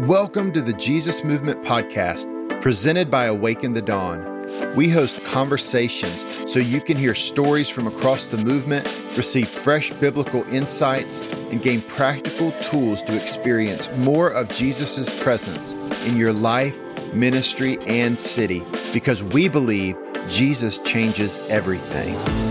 [0.00, 4.76] Welcome to the Jesus Movement Podcast, presented by Awaken the Dawn.
[4.76, 6.22] We host conversations
[6.52, 8.86] so you can hear stories from across the movement,
[9.16, 15.72] receive fresh biblical insights, and gain practical tools to experience more of Jesus' presence
[16.04, 16.78] in your life,
[17.14, 19.96] ministry, and city because we believe
[20.28, 22.45] Jesus changes everything.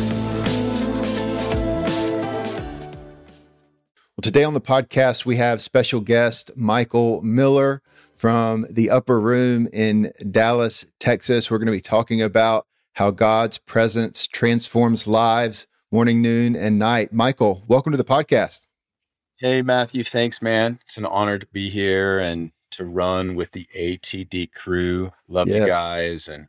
[4.26, 7.84] Today on the podcast, we have special guest Michael Miller
[8.18, 11.52] from the Upper Room in Dallas, Texas.
[11.52, 17.14] We're going to be talking about how God's presence transforms lives morning, noon, and night.
[17.14, 18.66] Michael, welcome to the podcast.
[19.38, 20.04] Hey, Matthew.
[20.04, 20.80] Thanks, man.
[20.86, 25.12] It's an honor to be here and to run with the ATD crew.
[25.28, 25.62] Love yes.
[25.62, 26.48] you guys and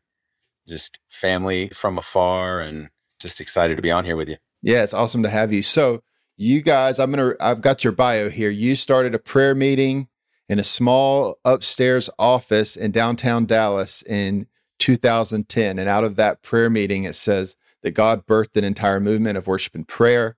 [0.67, 2.89] just family from afar and
[3.21, 4.39] just excited to be on here with you.
[4.63, 5.61] Yeah, it's awesome to have you.
[5.61, 6.03] So,
[6.37, 8.51] you guys, I'm to, I've got your bio here.
[8.51, 10.09] You started a prayer meeting
[10.49, 14.47] in a small upstairs office in downtown Dallas in
[14.79, 15.79] 2010.
[15.79, 19.47] And out of that prayer meeting, it says that God birthed an entire movement of
[19.47, 20.37] worship and prayer.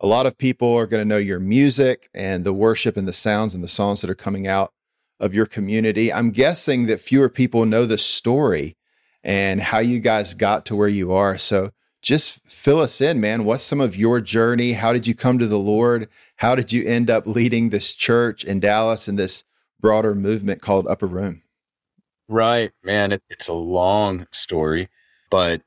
[0.00, 3.12] A lot of people are going to know your music and the worship and the
[3.12, 4.72] sounds and the songs that are coming out
[5.18, 6.12] of your community.
[6.12, 8.76] I'm guessing that fewer people know the story
[9.24, 11.36] and how you guys got to where you are.
[11.36, 11.70] So
[12.02, 13.44] just fill us in, man.
[13.44, 14.72] What's some of your journey?
[14.72, 16.08] How did you come to the Lord?
[16.36, 19.44] How did you end up leading this church in Dallas and this
[19.80, 21.42] broader movement called Upper Room?
[22.28, 23.12] Right, man.
[23.12, 24.88] It, it's a long story,
[25.30, 25.62] but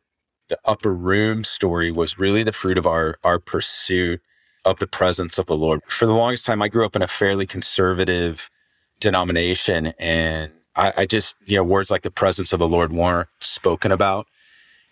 [0.47, 4.21] the Upper Room story was really the fruit of our our pursuit
[4.63, 5.81] of the presence of the Lord.
[5.87, 8.49] For the longest time, I grew up in a fairly conservative
[8.99, 13.27] denomination, and I, I just you know words like the presence of the Lord weren't
[13.39, 14.27] spoken about.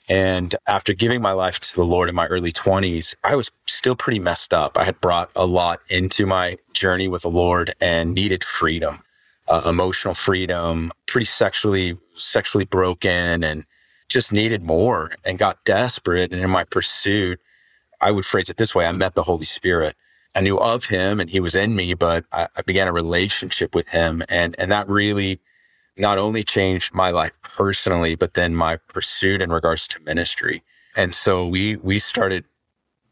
[0.10, 3.96] And after giving my life to the Lord in my early 20s, I was still
[3.96, 4.76] pretty messed up.
[4.76, 9.04] I had brought a lot into my journey with the Lord and needed freedom,
[9.48, 13.66] uh, emotional freedom, pretty sexually, sexually broken and
[14.10, 16.34] just needed more and got desperate.
[16.34, 17.40] And in my pursuit,
[18.02, 18.88] I would phrase it this way.
[18.88, 19.96] I met the Holy Spirit.
[20.34, 23.76] I knew of him and he was in me, but I, I began a relationship
[23.76, 24.24] with him.
[24.28, 25.40] And, and that really
[26.00, 30.64] not only changed my life personally, but then my pursuit in regards to ministry.
[30.96, 32.46] And so we, we started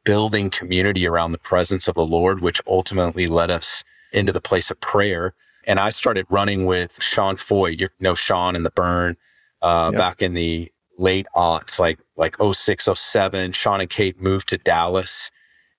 [0.03, 3.83] building community around the presence of the Lord, which ultimately led us
[4.13, 5.33] into the place of prayer.
[5.65, 9.17] And I started running with Sean Feucht, you know, Sean and the burn,
[9.61, 9.99] uh, yep.
[9.99, 13.51] back in the late aughts, like, like 06, 07.
[13.51, 15.29] Sean and Kate moved to Dallas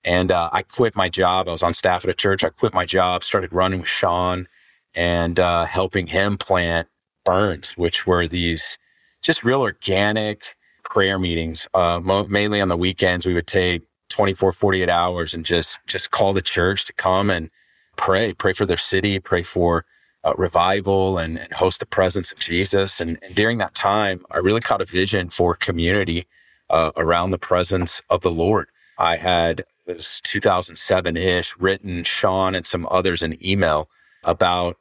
[0.03, 1.49] and, uh, I quit my job.
[1.49, 2.43] I was on staff at a church.
[2.43, 4.47] I quit my job, started running with Sean
[4.93, 6.87] and, uh, helping him plant
[7.25, 8.77] burns, which were these
[9.21, 11.67] just real organic prayer meetings.
[11.73, 16.11] Uh, mo- mainly on the weekends, we would take 24, 48 hours and just, just
[16.11, 17.49] call the church to come and
[17.95, 19.85] pray, pray for their city, pray for
[20.23, 22.99] uh, revival and, and, host the presence of Jesus.
[22.99, 26.25] And, and, during that time, I really caught a vision for community
[26.69, 28.67] uh, around the presence of the Lord.
[28.97, 33.89] I had, it was 2007 ish, written Sean and some others an email
[34.23, 34.77] about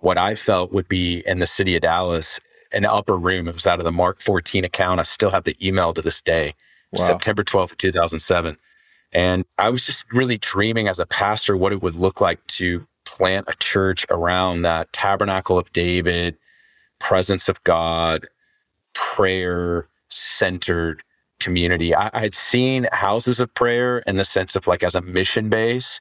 [0.00, 2.40] what I felt would be in the city of Dallas,
[2.72, 3.48] an upper room.
[3.48, 5.00] It was out of the Mark 14 account.
[5.00, 6.54] I still have the email to this day,
[6.92, 7.04] wow.
[7.04, 8.56] September 12th, 2007.
[9.12, 12.86] And I was just really dreaming as a pastor what it would look like to
[13.04, 16.36] plant a church around that tabernacle of David,
[16.98, 18.28] presence of God,
[18.94, 21.02] prayer centered
[21.40, 21.94] community.
[21.94, 25.48] I, I had seen houses of prayer in the sense of like as a mission
[25.48, 26.00] base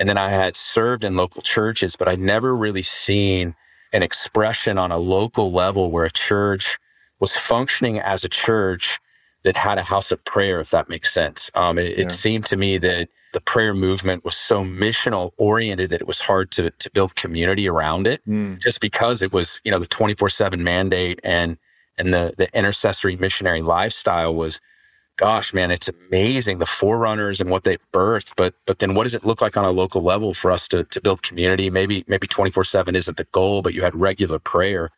[0.00, 3.54] and then I had served in local churches, but I'd never really seen
[3.92, 6.78] an expression on a local level where a church
[7.20, 8.98] was functioning as a church
[9.42, 11.50] that had a house of prayer, if that makes sense.
[11.54, 12.04] Um, it, yeah.
[12.04, 16.20] it, seemed to me that the prayer movement was so missional oriented that it was
[16.20, 18.58] hard to, to build community around it mm.
[18.58, 21.58] just because it was, you know, the 24 seven mandate and,
[21.98, 24.62] and the, the intercessory missionary lifestyle was
[25.20, 28.32] gosh, man, it's amazing the forerunners and what they've birthed.
[28.36, 30.84] But but then what does it look like on a local level for us to
[30.84, 31.68] to build community?
[31.68, 34.88] Maybe maybe 24-7 isn't the goal, but you had regular prayer.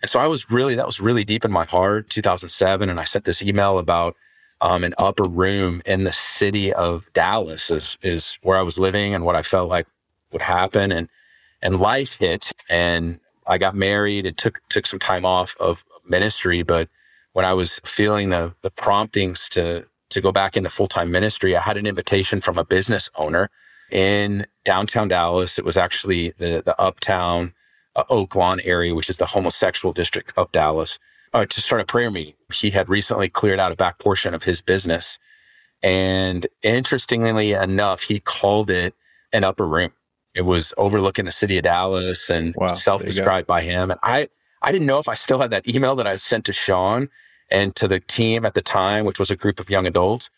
[0.00, 2.88] And so I was really that was really deep in my heart, 2007.
[2.88, 4.14] And I sent this email about
[4.60, 9.12] um, an upper room in the city of Dallas is is where I was living
[9.12, 9.88] and what I felt like
[10.30, 10.92] would happen.
[10.92, 11.08] And
[11.62, 13.18] and life hit and
[13.48, 14.24] I got married.
[14.24, 16.88] It took took some time off of ministry, but
[17.34, 21.54] when I was feeling the, the promptings to, to go back into full time ministry,
[21.54, 23.50] I had an invitation from a business owner
[23.90, 25.58] in downtown Dallas.
[25.58, 27.52] It was actually the, the uptown
[27.96, 30.98] uh, Oak Lawn area, which is the homosexual district of Dallas,
[31.32, 32.34] uh, to start a prayer meeting.
[32.52, 35.18] He had recently cleared out a back portion of his business.
[35.82, 38.94] And interestingly enough, he called it
[39.32, 39.92] an upper room.
[40.34, 43.90] It was overlooking the city of Dallas and Wow, self-described by him.
[43.90, 44.28] And I,
[44.64, 47.10] I didn't know if I still had that email that I sent to Sean
[47.50, 50.30] and to the team at the time, which was a group of young adults.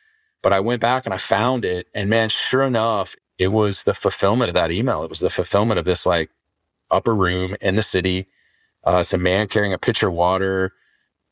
[0.43, 1.87] But I went back and I found it.
[1.95, 5.05] And man, sure enough, it was the fulfillment of that email.
[5.05, 6.31] It was the fulfillment of this like
[6.91, 8.27] upper room in the city.
[8.85, 10.73] Uh, it's a man carrying a pitcher of water,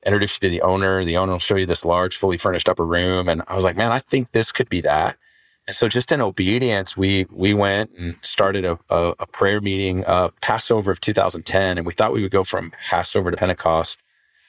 [0.07, 1.05] introduced you to the owner.
[1.05, 3.29] The owner will show you this large, fully furnished upper room.
[3.29, 5.17] And I was like, man, I think this could be that.
[5.67, 10.05] And so just in obedience, we, we went and started a, a, a prayer meeting,
[10.05, 11.79] uh, Passover of 2010.
[11.79, 13.99] And we thought we would go from Passover to Pentecost.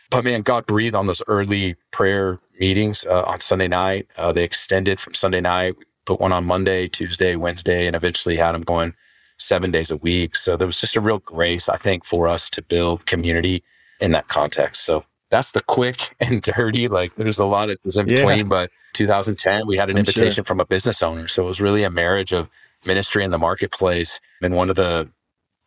[0.10, 4.08] But man, God breathed on those early prayer meetings uh, on Sunday night.
[4.18, 8.36] Uh, they extended from Sunday night, we put one on Monday, Tuesday, Wednesday, and eventually
[8.36, 8.94] had them going
[9.38, 10.36] seven days a week.
[10.36, 13.64] So there was just a real grace, I think, for us to build community
[14.00, 14.86] in that context.
[14.86, 16.88] So that's the quick and dirty.
[16.88, 18.18] Like there's a lot of was in Yeah.
[18.18, 21.62] between, but 2010 we had an I'm invitation from a business owner, so it was
[21.62, 22.50] really a marriage of
[22.86, 25.10] ministry in the marketplace and one of the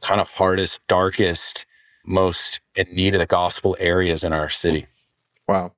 [0.02, 1.66] kind of hardest, darkest,
[2.06, 4.86] most in need of the gospel areas in our city.
[5.46, 5.72] Wow.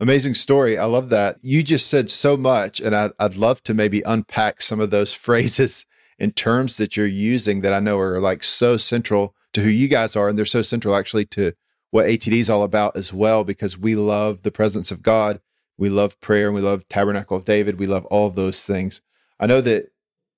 [0.00, 0.78] Amazing story.
[0.78, 1.38] I love that.
[1.42, 5.12] You just said so much, and I'd, I'd love to maybe unpack some of those
[5.26, 5.86] phrases
[6.20, 9.88] and terms that you're using that I know are like so central to who you
[9.88, 10.28] guys are.
[10.28, 11.52] And they're so central actually to
[11.90, 15.40] what ATD is all about as well, because we love the presence of God.
[15.76, 17.78] We love prayer and we love Tabernacle of David.
[17.78, 19.00] We love all those things.
[19.40, 19.92] I know that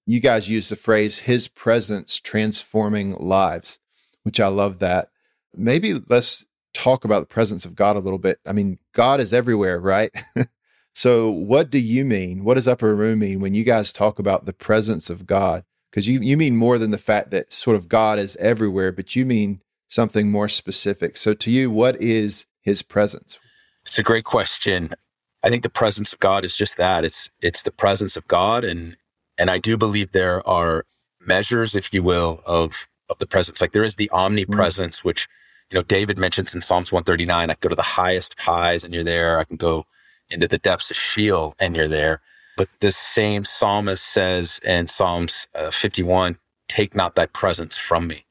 [0.06, 3.79] you guys use the phrase his presence transforming lives,
[4.23, 5.08] which I love that.
[5.56, 6.44] Maybe let's
[6.75, 8.38] talk about the presence of God a little bit.
[8.46, 10.12] I mean, God is everywhere, right?
[10.93, 12.44] so, what do you mean?
[12.44, 15.64] What does upper room mean when you guys talk about the presence of God?
[15.91, 19.17] Because you, you mean more than the fact that sort of God is everywhere, but
[19.17, 19.61] you mean
[19.91, 21.17] something more specific.
[21.19, 23.39] So, to you, what is his presence?
[23.85, 24.95] It's a great question.
[25.43, 27.05] I think the presence of God is just that.
[27.05, 28.97] It's it's the presence of God and
[29.39, 30.85] and I do believe there are
[31.21, 33.61] measures, if you will, of of the presence.
[33.61, 35.29] Like there is the omnipresence, which
[35.71, 37.51] you know David mentions in Psalms 139.
[37.51, 39.39] I can go to the highest highs and you're there.
[39.39, 39.87] I can go
[40.29, 42.21] into the depths of Sheol and you're there.
[42.57, 46.39] But this same psalmist says in Psalms uh, 51,
[46.69, 48.27] "Take not thy presence from me."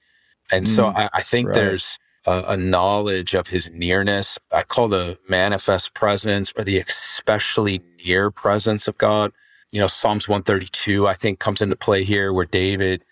[0.51, 1.54] And so Mm, I, I think right.
[1.54, 4.40] there's a, a knowledge of his nearness.
[4.51, 9.31] I call the manifest presence or the especially near presence of God.
[9.72, 13.04] You know, Psalms 132, I think comes into play here where David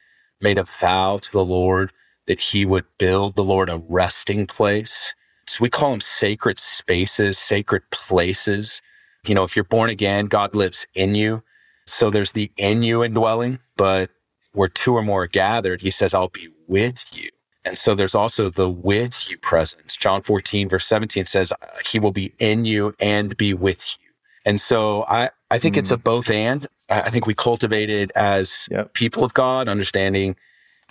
[0.42, 1.92] made a vow to the Lord
[2.28, 5.16] that he would build the Lord a resting place.
[5.48, 8.81] So we call them sacred spaces, sacred places.
[9.25, 11.44] You know, if you're born again, God lives in you.
[11.88, 14.10] So there's the in you indwelling, but
[14.54, 17.30] where two or more are gathered, he says, I'll be with you.
[17.66, 19.96] And so there's also the with you presence.
[19.98, 21.54] John 14, verse 17 says,
[21.86, 24.10] He will be in you and be with you.
[24.46, 26.68] And so I, I think it's a both and.
[26.90, 28.94] I I think we cultivate it as Yep.
[28.94, 30.38] people of God, understanding,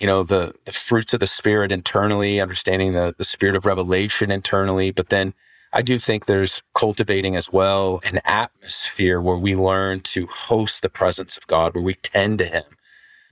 [0.00, 4.30] you know, the, the fruits of the spirit internally, understanding the, the spirit of revelation
[4.30, 4.90] internally.
[4.90, 5.32] But then
[5.72, 10.90] I do think there's cultivating as well an atmosphere where we learn to host the
[10.90, 12.64] presence of God, where we tend to Him.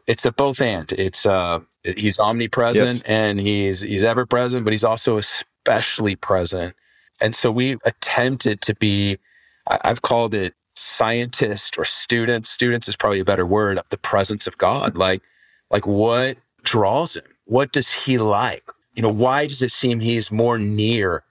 [0.06, 0.90] It's a both and.
[0.92, 3.02] It's uh, He's omnipresent Yes.
[3.02, 6.74] and He's He's ever present, but He's also especially present.
[7.20, 9.18] And so we attempted to be.
[9.66, 12.50] I've called it scientist or students.
[12.50, 14.90] Students is probably a better word of the presence of God.
[14.90, 15.00] Mm-hmm.
[15.00, 15.22] Like,
[15.70, 17.24] like what draws him?
[17.46, 18.64] What does he like?
[18.94, 21.22] You know, why does it seem he's more near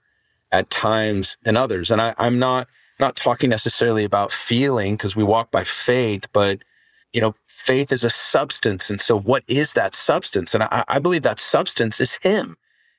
[0.52, 1.90] at times than others?
[1.90, 2.68] And I, I'm not
[3.00, 6.60] not talking necessarily about feeling because we walk by faith, but
[7.12, 8.90] you know, faith is a substance.
[8.90, 10.54] And so what is that substance?
[10.54, 12.56] And I, I believe that substance is him.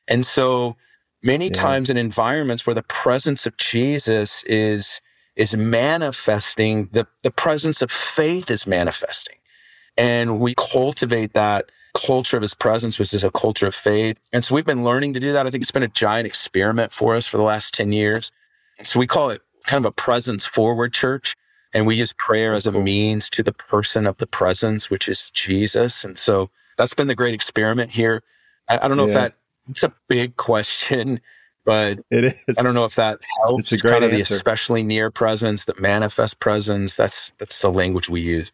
[0.07, 0.75] And so
[1.21, 1.53] many Yeah.
[1.53, 5.01] times in environments where the presence of Jesus is
[5.35, 9.35] is manifesting, the, the presence of faith is manifesting.
[9.97, 14.17] And we cultivate that culture of his presence, which is a culture of faith.
[14.31, 15.45] And so we've been learning to do that.
[15.45, 18.31] I think it's been a giant experiment for us for the last 10 years.
[18.77, 21.35] And so we call it kind of a presence forward church.
[21.75, 25.29] And we use prayer as a means to the person of the presence, which is
[25.31, 26.05] Jesus.
[26.05, 28.23] And so that's been the great experiment here.
[28.69, 29.35] I, I don't know if that
[29.69, 31.19] it's a big question,
[31.65, 32.57] but It is.
[32.57, 33.73] I don't know if that helps.
[33.73, 36.95] It's a great kind of the especially near presence, the manifest presence.
[36.95, 38.53] That's that's the language we use.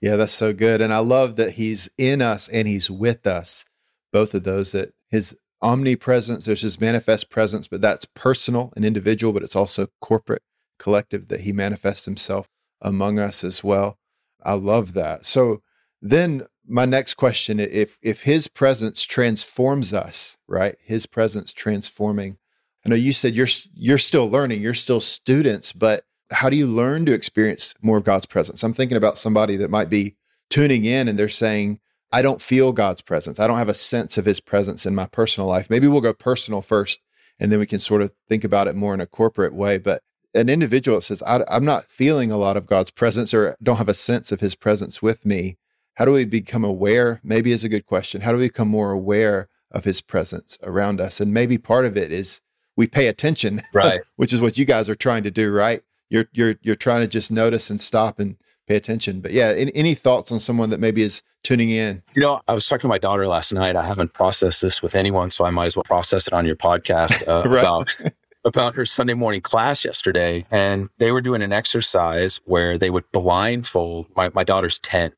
[0.00, 0.80] Yeah, that's so good.
[0.80, 3.66] And I love that he's in us and he's with us.
[4.10, 9.34] Both of those that his omnipresence, there's his manifest presence, but that's personal and individual,
[9.34, 10.42] but it's also corporate,
[10.78, 12.48] collective that he manifests himself
[12.84, 13.98] among us as well.
[14.44, 15.26] I love that.
[15.26, 15.62] So
[16.00, 20.76] then my next question if if his presence transforms us, right?
[20.84, 22.38] His presence transforming.
[22.86, 26.66] I know you said you're you're still learning, you're still students, but how do you
[26.66, 28.62] learn to experience more of God's presence?
[28.62, 30.16] I'm thinking about somebody that might be
[30.50, 31.80] tuning in and they're saying,
[32.12, 33.40] I don't feel God's presence.
[33.40, 35.68] I don't have a sense of his presence in my personal life.
[35.70, 37.00] Maybe we'll go personal first
[37.38, 39.78] and then we can sort of think about it more in a corporate way.
[39.78, 40.02] But
[40.34, 43.76] an individual that says, I, am not feeling a lot of God's presence or don't
[43.76, 45.56] have a sense of his presence with me.
[45.94, 47.20] How do we become aware?
[47.22, 48.22] Maybe is a good question.
[48.22, 51.20] How do we become more aware of his presence around us?
[51.20, 52.40] And maybe part of it is
[52.76, 54.00] we pay attention, right?
[54.16, 55.82] which is what you guys are trying to do, right?
[56.10, 58.36] You're you're you're trying to just notice and stop and
[58.66, 59.20] pay attention.
[59.20, 62.02] But yeah, any, any thoughts on someone that maybe is tuning in?
[62.14, 63.76] You know, I was talking to my daughter last night.
[63.76, 66.56] I haven't processed this with anyone, so I might as well process it on your
[66.56, 67.60] podcast uh, right.
[67.60, 67.96] about
[68.44, 70.46] about her Sunday morning class yesterday.
[70.50, 74.06] And they were doing an exercise where they would blindfold.
[74.16, 75.16] My my daughter's ten, okay.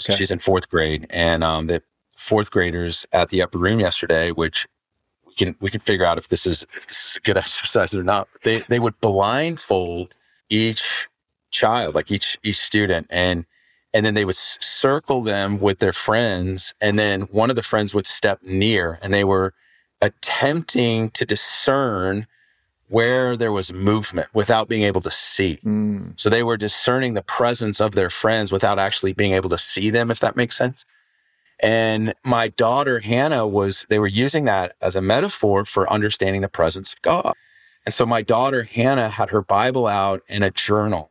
[0.00, 1.82] so she's in fourth grade, and um, the
[2.16, 4.66] fourth graders at the upper room yesterday, which
[5.26, 7.94] we can we can figure out if this is if this is a good exercise
[7.94, 8.28] or not.
[8.42, 10.14] They they would blindfold
[10.48, 11.08] each
[11.50, 13.46] child, like each each student, and
[13.94, 17.94] and then they would circle them with their friends, and then one of the friends
[17.94, 19.54] would step near, and they were
[20.02, 22.26] attempting to discern
[22.88, 25.58] where there was movement without being able to see.
[25.64, 26.18] Mm.
[26.18, 29.90] So they were discerning the presence of their friends without actually being able to see
[29.90, 30.84] them, if that makes sense.
[31.60, 36.48] And my daughter Hannah was, they were using that as a metaphor for understanding the
[36.48, 37.34] presence of God.
[37.84, 41.10] And so my daughter Hannah had her Bible out in a journal.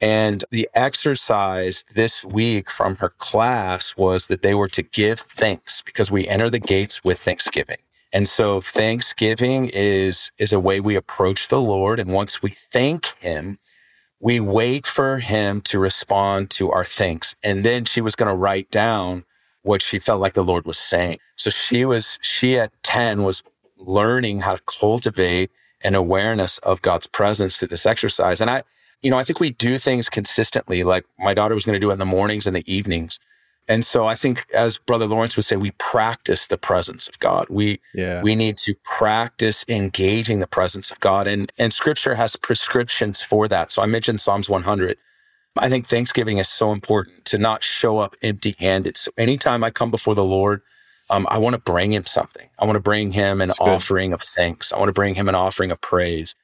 [0.00, 5.80] And the exercise this week from her class was that they were to give thanks
[5.82, 7.78] because we enter the gates with thanksgiving.
[8.12, 11.98] And so thanksgiving is, is a way we approach the Lord.
[11.98, 13.58] And once we thank him,
[14.20, 17.34] we wait for him to respond to our thanks.
[17.42, 19.24] And then she was going to write down
[19.62, 21.18] what she felt like the Lord was saying.
[21.36, 23.42] So she was, she at 10 was
[23.78, 25.50] learning how to cultivate
[25.80, 28.40] an awareness of God's presence through this exercise.
[28.40, 28.62] And I,
[29.02, 30.84] you know, I think we do things consistently.
[30.84, 33.18] Like my daughter was going to do it in the mornings and the evenings.
[33.68, 37.46] And so I think as brother Lawrence would say, we practice the presence of God.
[37.48, 38.20] We, yeah.
[38.22, 43.48] we need to practice engaging the presence of God and, and scripture has prescriptions for
[43.48, 43.70] that.
[43.70, 44.98] So I mentioned Psalms 100.
[45.56, 48.96] I think Thanksgiving is so important to not show up empty handed.
[48.96, 50.62] So anytime I come before the Lord,
[51.10, 52.48] um, I want to bring him something.
[52.58, 54.14] I want to bring him an That's offering good.
[54.14, 54.72] of thanks.
[54.72, 56.34] I want to bring him an offering of praise.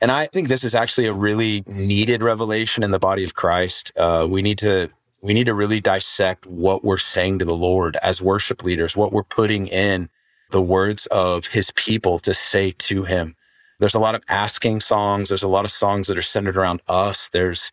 [0.00, 3.92] And I think this is actually a really needed revelation in the body of Christ.
[3.96, 4.90] Uh, we need to
[5.22, 9.12] we need to really dissect what we're saying to the Lord as worship leaders, what
[9.12, 10.08] we're putting in
[10.50, 13.36] the words of his people to say to him.
[13.78, 15.28] There's a lot of asking songs.
[15.28, 17.28] There's a lot of songs that are centered around us.
[17.30, 17.70] There's,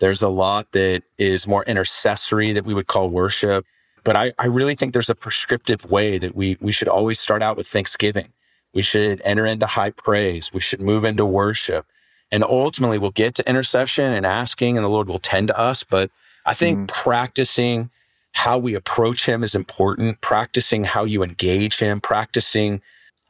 [0.00, 3.64] there's a lot that is more intercessory that we would call worship.
[4.04, 7.42] But I, I really think there's a prescriptive way that we, we should always start
[7.42, 8.28] out with thanksgiving.
[8.74, 10.52] We should enter into high praise.
[10.52, 11.86] We should move into worship.
[12.30, 15.84] And ultimately, we'll get to intercession and asking, and the Lord will tend to us.
[15.84, 16.10] But
[16.46, 16.88] I think mm.
[16.88, 17.90] practicing
[18.32, 20.20] how we approach Him is important.
[20.20, 22.80] Practicing how you engage Him, practicing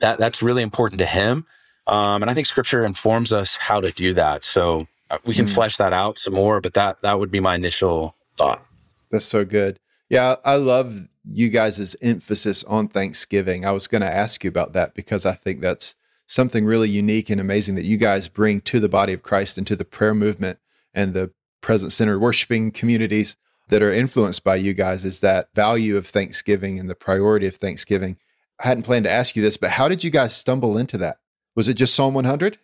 [0.00, 1.46] that, that's really important to Him.
[1.86, 4.44] Um, and I think Scripture informs us how to do that.
[4.44, 5.54] So uh, we can mm.
[5.54, 8.64] flesh that out some more, but that that would be my initial thought.
[9.10, 9.78] That's so good.
[10.10, 13.64] Yeah, I love you guys' emphasis on Thanksgiving.
[13.64, 15.96] I was going to ask you about that because I think that's
[16.26, 19.66] something really unique and amazing that you guys bring to the body of Christ and
[19.66, 20.58] to the prayer movement
[20.94, 21.32] and the
[21.66, 23.36] present centered worshiping communities
[23.68, 27.56] that are influenced by you guys is that value of Thanksgiving and the priority of
[27.56, 28.16] Thanksgiving.
[28.60, 31.18] I hadn't planned to ask you this, but how did you guys stumble into that?
[31.56, 32.58] Was it just Psalm 100?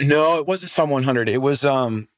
[0.00, 1.28] No, it wasn't Psalm 100.
[1.28, 2.08] It was um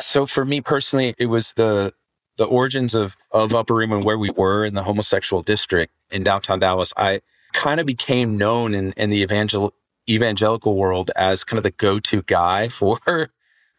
[0.00, 1.92] so for me personally, it was the
[2.36, 6.22] the origins of, of Upper Room and where we were in the homosexual district in
[6.22, 9.74] downtown Dallas, I kind of became known in, in the evangel-
[10.08, 13.30] evangelical world as kind of the go to guy for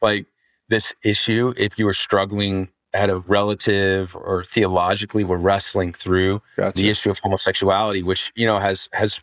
[0.01, 0.25] like
[0.71, 1.53] this issue.
[1.55, 6.81] If you were struggling, had a relative or theologically were wrestling through gotcha.
[6.81, 9.21] the issue of homosexuality, which, you know, has, has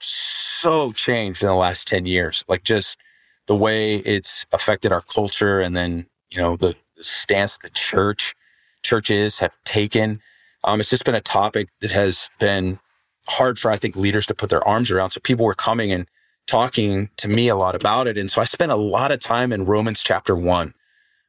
[0.00, 2.44] so changed in the last 10 years.
[2.46, 2.98] Like just
[3.46, 8.34] the way it's affected our culture and then, you know, the, the stance the church
[8.82, 10.20] churches have taken.
[10.64, 12.78] Um, it's just been a topic that has been
[13.26, 15.10] hard for, I think, leaders to put their arms around.
[15.10, 16.06] So people were coming and
[16.46, 18.18] talking to me a lot about it.
[18.18, 20.74] And so I spent a lot of time in Romans chapter one,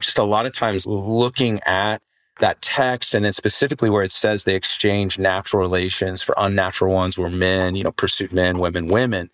[0.02, 2.02] just a lot of times looking at
[2.40, 7.18] that text and then specifically where it says they exchange natural relations for unnatural ones
[7.18, 9.30] where men, you know, pursued men, women, women.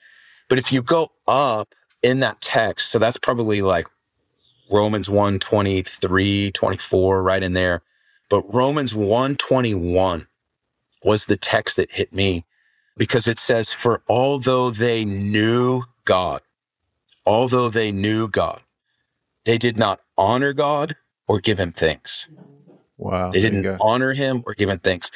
[0.49, 3.87] But if you go up in that text, so that's probably like
[4.69, 7.81] Romans 1, 23, 24, right in there.
[8.29, 10.27] But Romans 121
[11.03, 12.45] was the text that hit me
[12.97, 16.41] because it says, For although they knew God,
[17.25, 18.61] although they knew God,
[19.47, 22.27] they did not honor God or give him thanks.
[22.97, 23.31] Wow.
[23.31, 25.09] They didn't honor him or give him thanks.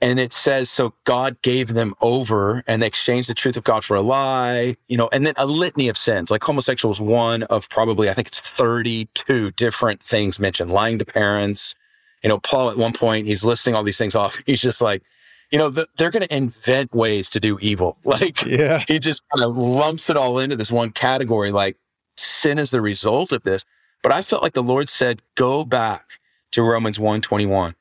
[0.00, 3.82] And it says, so God gave them over and they exchanged the truth of God
[3.82, 6.30] for a lie, you know, and then a litany of sins.
[6.30, 11.04] Like homosexual is one of probably, I think it's 32 different things mentioned, lying to
[11.04, 11.74] parents.
[12.22, 14.38] You know, Paul at one point, he's listing all these things off.
[14.46, 15.02] He's just like,
[15.50, 17.98] you know, the, they're going to invent ways to do evil.
[18.04, 18.84] Like, yeah.
[18.86, 21.50] he just kind of lumps it all into this one category.
[21.50, 21.76] Like,
[22.16, 23.64] sin is the result of this.
[24.02, 26.20] But I felt like the Lord said, go back
[26.52, 27.74] to Romans 1 21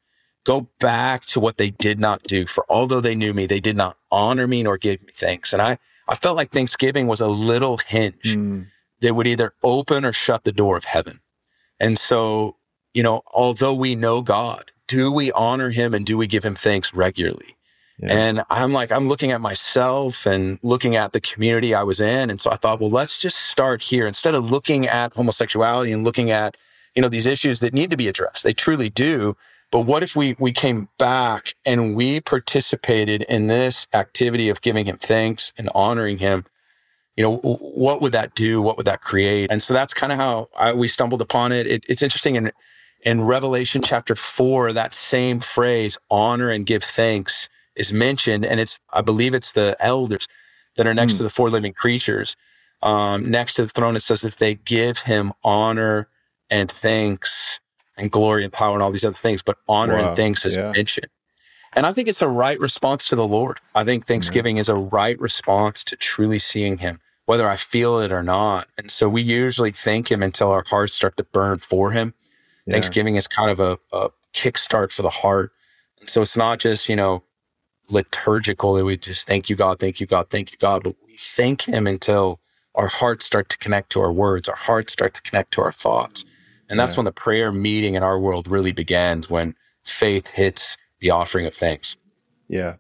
[0.45, 2.45] go back to what they did not do.
[2.45, 5.51] For although they knew me, they did not honor me nor give me thanks.
[5.51, 5.77] And I,
[6.07, 8.67] I felt like Thanksgiving was a little hinge mm.
[9.01, 11.19] that would either open or shut the door of heaven.
[11.79, 12.55] And so,
[12.93, 16.55] you know, although we know God, do we honor him and do we give him
[16.55, 17.54] thanks regularly?
[18.01, 22.29] And I'm like, I'm looking at myself and looking at the community I was in.
[22.29, 26.03] And so I thought, well, let's just start here instead of looking at homosexuality and
[26.03, 26.57] looking at,
[26.93, 28.43] you know, these issues that need to be addressed.
[28.43, 29.37] They truly do.
[29.71, 34.85] But what if we, we came back and we participated in this activity of giving
[34.85, 36.45] him thanks and honoring him?
[37.15, 38.61] You know, what would that do?
[38.61, 39.49] What would that create?
[39.49, 41.65] And so that's kind of how I, we stumbled upon it.
[41.65, 41.85] it.
[41.87, 42.51] It's interesting in,
[43.03, 48.45] in Revelation chapter four, that same phrase, honor and give thanks is mentioned.
[48.45, 50.27] And it's, I believe it's the elders
[50.75, 51.17] that are next mm.
[51.17, 52.35] to the four living creatures.
[52.81, 56.07] Um, next to the throne, it says that they give him honor
[56.49, 57.59] and thanks
[57.97, 60.09] and glory and power and all these other things, but honor wow.
[60.09, 60.71] and thanks is yeah.
[60.71, 61.07] mentioned.
[61.73, 63.59] And I think it's a right response to the Lord.
[63.73, 68.13] I think Thanksgiving is a right response to truly seeing Him, whether I feel it
[68.13, 68.69] or not.
[68.77, 72.13] And so we usually thank Him until our hearts start to burn for Him.
[72.65, 72.73] Yeah.
[72.73, 75.51] Thanksgiving is kind of a, a kickstart for the heart.
[75.99, 77.23] And so it's not just, you know,
[77.89, 81.15] liturgical that we just thank you, God, thank you, God, thank you, God, but we
[81.17, 82.39] thank Him until
[82.75, 85.71] our hearts start to connect to our words, our hearts start to connect to our
[85.71, 86.25] thoughts.
[86.69, 86.99] And that's yeah.
[86.99, 91.55] when the prayer meeting in our world really begins when faith hits the offering of
[91.55, 91.95] thanks.
[92.47, 92.75] Yeah.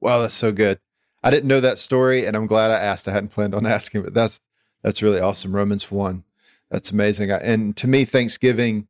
[0.00, 0.80] Wow, that's so good.
[1.22, 3.08] I didn't know that story and I'm glad I asked.
[3.08, 4.40] I hadn't planned on asking, but that's
[4.82, 5.54] that's really awesome.
[5.54, 6.24] Romans 1.
[6.70, 7.30] That's amazing.
[7.30, 8.86] And to me Thanksgiving,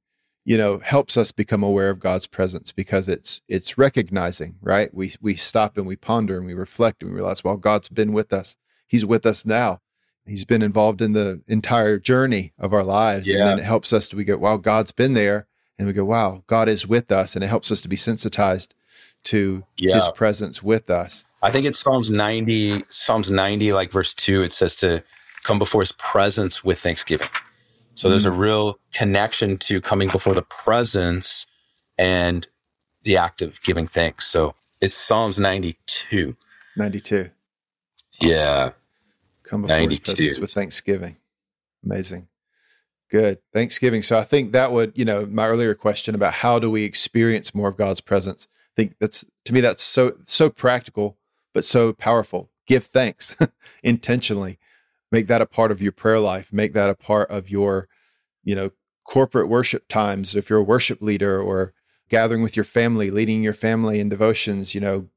[0.49, 4.93] you know, helps us become aware of God's presence because it's it's recognizing, right?
[4.93, 8.13] We we stop and we ponder and we reflect and we realize, well, God's been
[8.13, 8.57] with us.
[8.87, 9.81] He's with us now
[10.29, 13.29] he's been involved in the entire journey of our lives.
[13.29, 13.39] Yeah.
[13.39, 15.47] And then it helps us to we go, wow, God's been there.
[15.79, 17.35] And we go, wow, God is with us.
[17.35, 18.75] And it helps us to be sensitized
[19.25, 19.97] to yeah.
[19.97, 21.25] his presence with us.
[21.43, 25.03] I think it's Psalms 90, Psalms 90, like verse two, it says to
[25.45, 27.29] come before his presence with thanksgiving.
[27.99, 28.39] So there's a mm.
[28.39, 31.47] real connection to coming before the presence
[31.99, 32.47] and
[33.03, 34.29] the act of giving thanks.
[34.29, 36.37] So it's Psalms 92.
[36.77, 37.17] 92.
[37.17, 37.31] Awesome.
[38.21, 38.71] Yeah.
[39.43, 39.97] Come before 92.
[39.97, 41.17] his presence with thanksgiving.
[41.85, 42.29] Amazing.
[43.11, 43.41] Good.
[43.53, 44.05] Thanksgiving.
[44.05, 47.53] So I think that would, you know, my earlier question about how do we experience
[47.53, 48.47] more of God's presence?
[48.53, 51.17] I think that's to me that's so so practical,
[51.53, 52.49] but so powerful.
[52.69, 53.37] Give thanks
[53.83, 54.61] intentionally.
[55.11, 56.53] Make that a part of your prayer life.
[56.53, 57.89] Make that a part of your,
[58.45, 58.71] you know,
[59.05, 60.35] corporate worship times.
[60.35, 61.73] If you're a worship leader or
[62.09, 65.09] gathering with your family, leading your family in devotions, you know,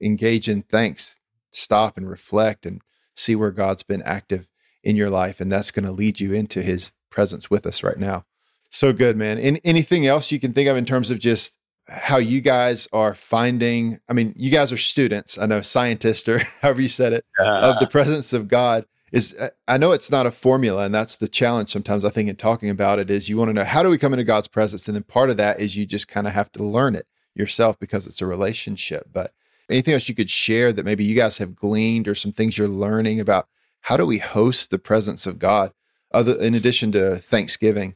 [0.00, 1.18] engage in thanks.
[1.50, 2.80] Stop and reflect and
[3.14, 4.48] see where God's been active
[4.82, 5.40] in your life.
[5.40, 8.24] And that's going to lead you into his presence with us right now.
[8.70, 9.38] So good, man.
[9.38, 11.52] And anything else you can think of in terms of just
[11.88, 14.00] how you guys are finding?
[14.08, 17.74] I mean, you guys are students, I know, scientists or however you said it, uh,
[17.74, 18.84] of the presence of God.
[19.14, 22.28] Is uh, I know it's not a formula, and that's the challenge sometimes I think
[22.28, 24.48] in talking about it is you want to know how do we come into God's
[24.48, 24.88] presence?
[24.88, 27.78] And then part of that is you just kind of have to learn it yourself
[27.78, 29.08] because it's a relationship.
[29.12, 29.32] But
[29.70, 32.68] Anything else you could share that maybe you guys have gleaned or some things you're
[32.68, 33.48] learning about
[33.82, 35.72] how do we host the presence of God
[36.12, 37.94] other in addition to Thanksgiving?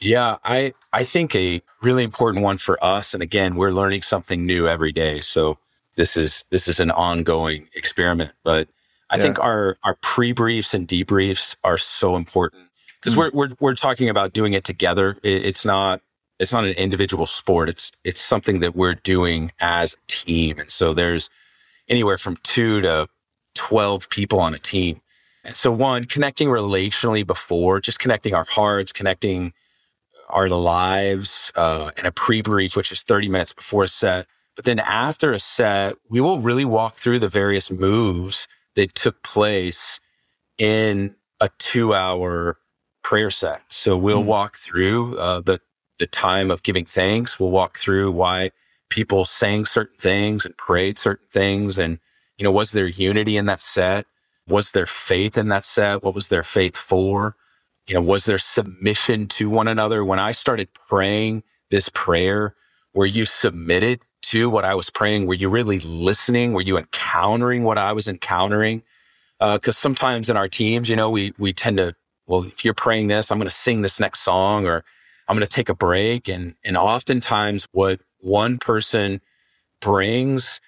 [0.00, 4.46] Yeah, I I think a really important one for us and again, we're learning something
[4.46, 5.20] new every day.
[5.20, 5.58] So
[5.96, 8.68] this is this is an ongoing experiment, but
[9.12, 9.22] I yeah.
[9.22, 13.18] think our our pre-briefs and debriefs are so important because mm.
[13.18, 15.18] we're, we're we're talking about doing it together.
[15.22, 16.00] It, it's not
[16.40, 17.68] it's not an individual sport.
[17.68, 20.58] It's it's something that we're doing as a team.
[20.58, 21.28] And so there's
[21.88, 23.06] anywhere from two to
[23.54, 25.02] 12 people on a team.
[25.44, 29.52] And so one, connecting relationally before, just connecting our hearts, connecting
[30.30, 34.26] our lives, uh, and a pre-brief, which is 30 minutes before a set.
[34.56, 39.22] But then after a set, we will really walk through the various moves that took
[39.22, 40.00] place
[40.58, 42.58] in a two hour
[43.02, 43.62] prayer set.
[43.68, 44.26] So we'll mm.
[44.26, 45.60] walk through uh, the
[45.98, 47.38] the time of giving thanks.
[47.38, 48.50] We'll walk through why
[48.88, 51.78] people sang certain things and prayed certain things.
[51.78, 51.98] And,
[52.36, 54.06] you know, was there unity in that set?
[54.48, 56.02] Was there faith in that set?
[56.02, 57.36] What was their faith for?
[57.86, 60.04] You know, was there submission to one another?
[60.04, 62.54] When I started praying this prayer
[62.92, 65.26] where you submitted to what I was praying?
[65.26, 66.52] Were you really listening?
[66.52, 68.82] Were you encountering what I was encountering?
[69.38, 71.94] Because uh, sometimes in our teams, you know, we we tend to,
[72.26, 74.84] well, if you're praying this, I'm going to sing this next song, or
[75.28, 79.20] I'm going to take a break, and and oftentimes what one person
[79.80, 80.60] brings,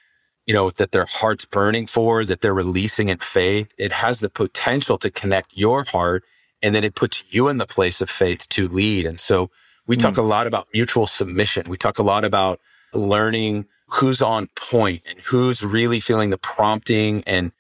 [0.47, 4.29] you know, that their heart's burning for, that they're releasing in faith, it has the
[4.29, 6.25] potential to connect your heart,
[6.61, 9.07] and then it puts you in the place of faith to lead.
[9.07, 9.51] And so
[9.87, 10.01] we mm.
[10.01, 11.69] talk a lot about mutual submission.
[11.69, 12.61] We talk a lot about
[12.95, 17.53] learning who's on point and who's really feeling the prompting and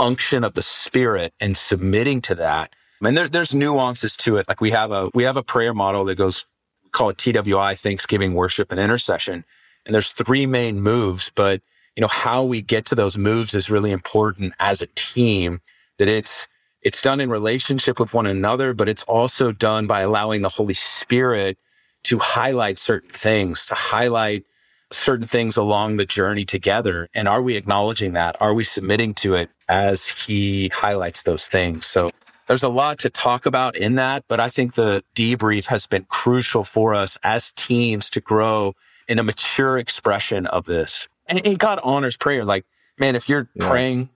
[0.00, 2.74] unction of the spirit and submitting to that.
[3.02, 4.48] And there, there's nuances to it.
[4.48, 6.46] Like we have a, we have a prayer model that goes,
[6.92, 9.44] call it TWI, Thanksgiving, Worship, and Intercession.
[9.84, 11.60] And there's three main moves, but
[11.96, 15.60] you know, how we get to those moves is really important as a team
[15.98, 16.48] that it's,
[16.82, 20.74] it's done in relationship with one another, but it's also done by allowing the Holy
[20.74, 21.56] Spirit
[22.04, 24.44] to highlight certain things, to highlight
[24.92, 27.08] certain things along the journey together.
[27.14, 28.36] And are we acknowledging that?
[28.40, 31.86] Are we submitting to it as he highlights those things?
[31.86, 32.10] So
[32.46, 36.04] there's a lot to talk about in that, but I think the debrief has been
[36.04, 38.74] crucial for us as teams to grow
[39.08, 41.08] in a mature expression of this.
[41.26, 42.44] And, and God honors prayer.
[42.44, 42.66] Like,
[42.98, 43.68] man, if you're yeah.
[43.68, 44.08] praying,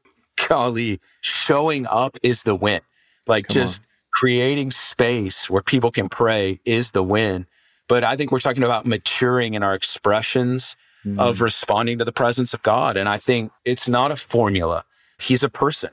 [0.48, 2.80] golly, showing up is the win.
[3.26, 3.86] Like Come just on.
[4.10, 7.46] creating space where people can pray is the win.
[7.88, 11.18] But I think we're talking about maturing in our expressions mm.
[11.18, 12.96] of responding to the presence of God.
[12.96, 14.84] And I think it's not a formula.
[15.18, 15.90] He's a person.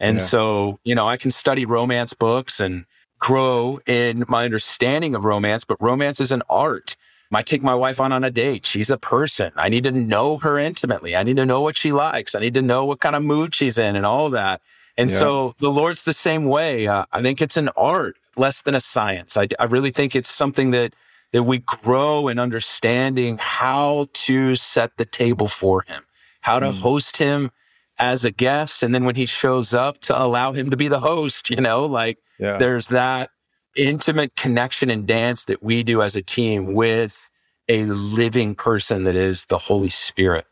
[0.00, 0.24] And yeah.
[0.24, 2.84] so, you know, I can study romance books and
[3.18, 6.96] grow in my understanding of romance, but romance is an art.
[7.32, 8.64] I take my wife on on a date.
[8.64, 9.52] She's a person.
[9.56, 11.14] I need to know her intimately.
[11.14, 12.34] I need to know what she likes.
[12.34, 14.62] I need to know what kind of mood she's in and all that.
[14.96, 15.18] And yeah.
[15.18, 16.86] so the Lord's the same way.
[16.86, 19.36] Uh, I think it's an art less than a science.
[19.36, 20.94] I, I really think it's something that
[21.32, 26.02] that we grow in understanding how to set the table for him,
[26.40, 26.80] how to mm.
[26.80, 27.50] host him
[27.98, 28.82] as a guest.
[28.82, 31.86] And then when he shows up to allow him to be the host, you know,
[31.86, 32.56] like yeah.
[32.58, 33.30] there's that
[33.76, 37.28] intimate connection and dance that we do as a team with
[37.68, 40.46] a living person that is the Holy Spirit.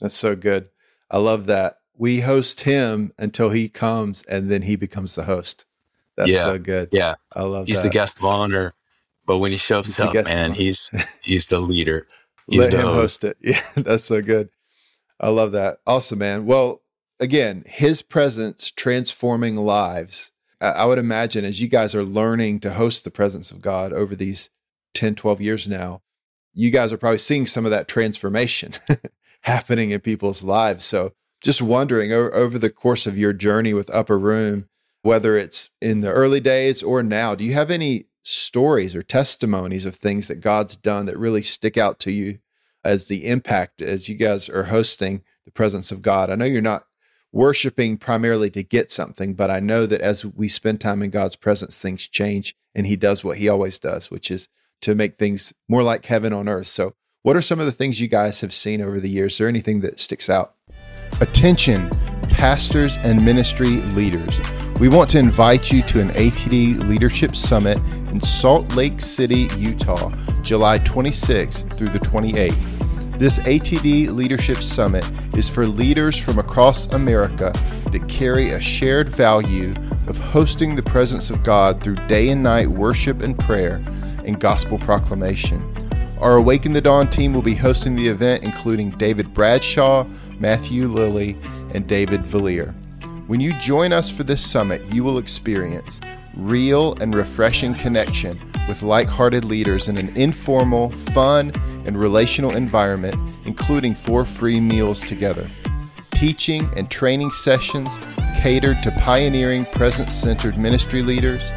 [0.00, 0.68] That's so good.
[1.10, 1.76] I love that.
[1.96, 5.66] We host him until he comes and then he becomes the host.
[6.16, 6.44] That's yeah.
[6.44, 6.88] so good.
[6.92, 7.14] Yeah.
[7.34, 7.68] I love that.
[7.68, 7.88] He's that.
[7.88, 8.74] the guest of honor.
[9.30, 10.90] But when he shows he's up, man, he's
[11.22, 12.08] he's the leader.
[12.48, 13.22] He's Let him host.
[13.22, 13.36] host it.
[13.40, 14.48] Yeah, that's so good.
[15.20, 15.78] I love that.
[15.86, 16.46] Awesome, man.
[16.46, 16.82] Well,
[17.20, 20.32] again, his presence transforming lives.
[20.60, 24.16] I would imagine as you guys are learning to host the presence of God over
[24.16, 24.50] these
[24.94, 26.02] 10, 12 years now,
[26.52, 28.72] you guys are probably seeing some of that transformation
[29.42, 30.84] happening in people's lives.
[30.84, 34.66] So just wondering over the course of your journey with Upper Room,
[35.02, 39.84] whether it's in the early days or now, do you have any stories or testimonies
[39.84, 42.38] of things that God's done that really stick out to you
[42.84, 46.30] as the impact as you guys are hosting the presence of God?
[46.30, 46.84] I know you're not
[47.32, 51.36] worshiping primarily to get something, but I know that as we spend time in God's
[51.36, 54.48] presence, things change and He does what He always does, which is
[54.82, 56.66] to make things more like heaven on earth.
[56.66, 59.32] So, what are some of the things you guys have seen over the years?
[59.32, 60.54] Is there anything that sticks out?
[61.20, 61.90] Attention,
[62.30, 64.59] pastors and ministry leaders.
[64.80, 67.78] We want to invite you to an ATD Leadership Summit
[68.10, 73.18] in Salt Lake City, Utah, July 26th through the 28th.
[73.18, 77.52] This ATD Leadership Summit is for leaders from across America
[77.92, 79.74] that carry a shared value
[80.06, 83.84] of hosting the presence of God through day and night worship and prayer
[84.24, 85.62] and gospel proclamation.
[86.20, 90.06] Our Awaken the Dawn team will be hosting the event, including David Bradshaw,
[90.38, 91.36] Matthew Lilly,
[91.74, 92.74] and David Valier.
[93.30, 96.00] When you join us for this summit, you will experience
[96.34, 101.52] real and refreshing connection with like hearted leaders in an informal, fun,
[101.84, 103.14] and relational environment,
[103.44, 105.48] including four free meals together.
[106.10, 108.00] Teaching and training sessions
[108.40, 111.52] catered to pioneering, presence centered ministry leaders,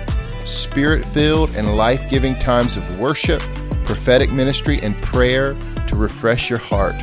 [0.46, 3.42] spirit filled and life giving times of worship,
[3.84, 5.56] prophetic ministry, and prayer
[5.88, 6.94] to refresh your heart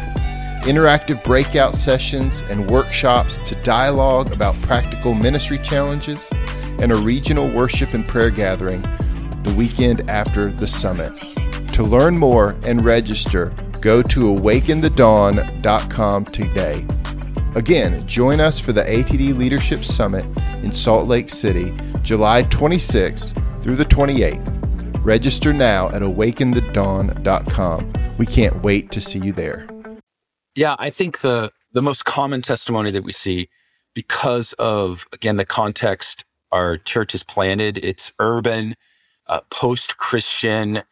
[0.63, 6.31] interactive breakout sessions and workshops to dialogue about practical ministry challenges,
[6.81, 8.81] and a regional worship and prayer gathering
[9.43, 11.13] the weekend after the summit.
[11.75, 16.87] To learn more and register, go to awakenthedawn.com today.
[17.55, 20.25] Again, join us for the ATD Leadership Summit
[20.63, 24.47] in Salt Lake City, July 26th through the 28th.
[25.05, 27.93] Register now at awakenthedawn.com.
[28.19, 29.70] We can't wait to see you there.
[30.61, 33.49] Yeah, I think the the most common testimony that we see
[33.95, 38.75] because of again the context our church is planted, it's urban,
[39.27, 40.83] uh, post-Christian,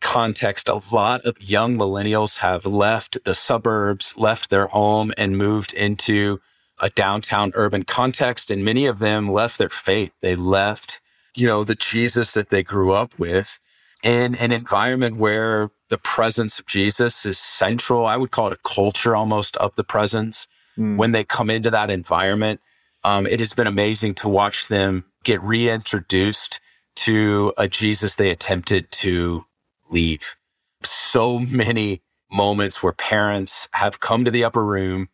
[0.00, 5.74] context, a lot of young millennials have left the suburbs, left their home, and moved
[5.74, 6.40] into
[6.78, 8.50] a downtown urban context.
[8.50, 10.12] And many of them left their faith.
[10.22, 11.00] They left,
[11.36, 13.60] you know, the Jesus that they grew up with
[14.02, 18.06] in an environment where the presence of Jesus is central.
[18.06, 20.46] I would call it a culture almost of the presence.
[20.76, 20.96] Mm.
[20.96, 22.60] When they come into that environment,
[23.04, 26.60] um, it has been amazing to watch them get reintroduced
[26.96, 29.44] to a Jesus they attempted to
[29.90, 30.36] leave.
[30.82, 35.08] So many moments where parents have come to the upper room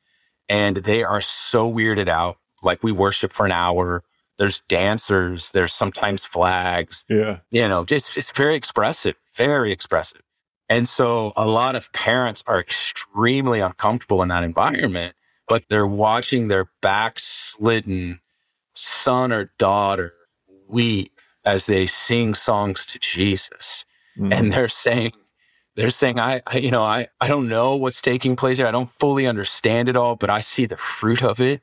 [0.48, 2.38] and they are so weirded out.
[2.62, 4.02] Like we worship for an hour.
[4.38, 5.50] There's dancers.
[5.52, 7.04] There's sometimes flags.
[7.08, 7.40] Yeah.
[7.50, 10.22] You know, just it's very expressive, very expressive.
[10.68, 15.14] And so a lot of parents are extremely uncomfortable in that environment,
[15.46, 18.20] but they're watching their backslidden
[18.74, 20.14] son or daughter
[20.66, 23.84] weep as they sing songs to Jesus.
[24.18, 24.32] Mm-hmm.
[24.32, 25.12] And they're saying,
[25.76, 28.66] they're saying, I, I, you know, I, I don't know what's taking place here.
[28.66, 31.60] I don't fully understand it all, but I see the fruit of it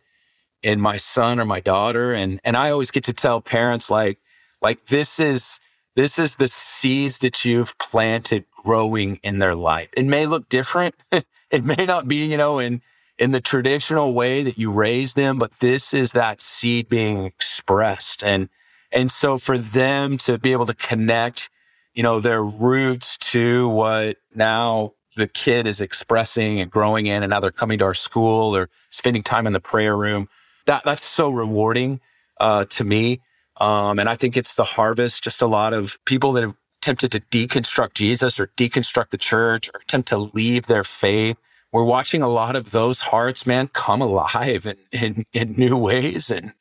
[0.61, 2.13] in my son or my daughter.
[2.13, 4.19] And, and I always get to tell parents like,
[4.61, 5.59] like this is,
[5.95, 9.89] this is the seeds that you've planted growing in their life.
[9.93, 10.95] It may look different.
[11.11, 12.81] it may not be, you know, in,
[13.17, 18.23] in the traditional way that you raise them, but this is that seed being expressed.
[18.23, 18.49] And,
[18.91, 21.49] and so for them to be able to connect,
[21.93, 27.29] you know, their roots to what now the kid is expressing and growing in, and
[27.29, 30.29] now they're coming to our school or spending time in the prayer room.
[30.65, 31.99] That that's so rewarding
[32.39, 33.21] uh, to me.
[33.61, 35.23] Um, and I think it's the harvest.
[35.23, 39.69] Just a lot of people that have attempted to deconstruct Jesus or deconstruct the church
[39.69, 41.37] or attempt to leave their faith.
[41.71, 46.31] We're watching a lot of those hearts, man, come alive in in, in new ways.
[46.31, 46.53] And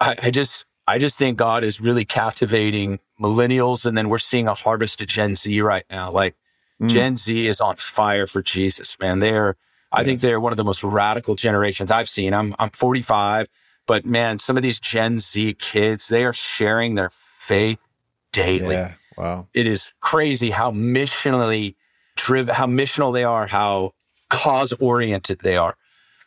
[0.00, 3.86] I, I just I just think God is really captivating millennials.
[3.86, 6.10] And then we're seeing a harvest of Gen Z right now.
[6.10, 6.34] Like
[6.80, 6.88] mm.
[6.88, 9.20] Gen Z is on fire for Jesus, man.
[9.20, 9.56] They're,
[9.92, 10.06] I yes.
[10.06, 12.34] think they're one of the most radical generations I've seen.
[12.34, 13.46] I'm, I'm 45,
[13.92, 17.78] but man, some of these Gen Z kids, they are sharing their faith
[18.32, 18.74] daily.
[18.74, 18.92] Yeah.
[19.18, 19.48] Wow.
[19.52, 21.74] It is crazy how missionally
[22.16, 23.92] driven, how missional they are, how
[24.30, 25.76] cause oriented they are.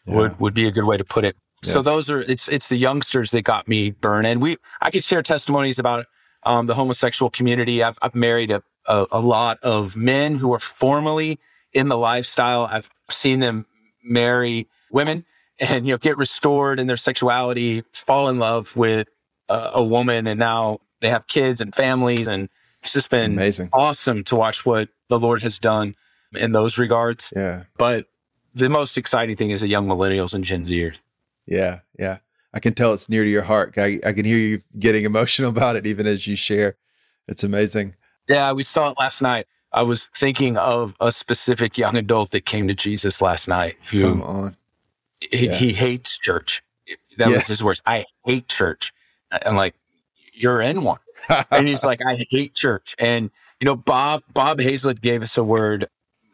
[0.06, 0.14] Yeah.
[0.14, 1.36] Would would be a good way to put it.
[1.64, 1.74] Yes.
[1.74, 4.40] So those are it's it's the youngsters that got me burning.
[4.40, 6.06] We I could share testimonies about
[6.44, 7.82] um, the homosexual community.
[7.82, 11.40] I've I've married a, a, a lot of men who are formally
[11.74, 12.70] in the lifestyle.
[12.72, 13.66] I've seen them
[14.04, 15.26] marry women
[15.60, 19.08] and you know get restored in their sexuality, fall in love with
[19.50, 22.28] a, a woman, and now they have kids and families.
[22.28, 22.50] And
[22.84, 25.96] it's just been amazing, awesome to watch what the Lord has done
[26.34, 27.32] in those regards.
[27.36, 27.64] Yeah.
[27.78, 28.08] But
[28.54, 30.98] the most exciting thing is the young millennials and Gen Zers.
[31.46, 32.18] Yeah, yeah.
[32.54, 33.78] I can tell it's near to your heart.
[33.78, 36.78] I, I can hear you getting emotional about it even as you share.
[37.28, 37.96] It's amazing.
[38.30, 39.46] Yeah, we saw it last night.
[39.74, 44.02] I was thinking of a specific young adult that came to Jesus last night who
[44.10, 44.56] Come on.
[45.20, 45.54] He, yeah.
[45.54, 46.64] he hates church.
[47.18, 47.36] That yeah.
[47.36, 47.82] was his words.
[47.86, 48.94] I hate church.
[49.32, 49.76] I'm like,
[50.34, 51.00] you're in one.
[51.52, 52.96] and he's like, I hate church.
[53.00, 55.88] And you know, Bob Bob Hazlett gave us a word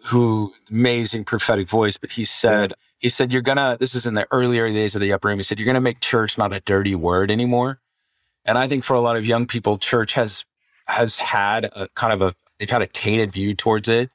[0.05, 2.75] who amazing prophetic voice, but he said, yeah.
[2.99, 5.37] he said, you're gonna, this is in the earlier days of the upper room.
[5.37, 7.79] He said, you're gonna make church not a dirty word anymore.
[8.45, 10.45] And I think for a lot of young people, church has,
[10.87, 14.09] has had a kind of a, they've had a tainted view towards it.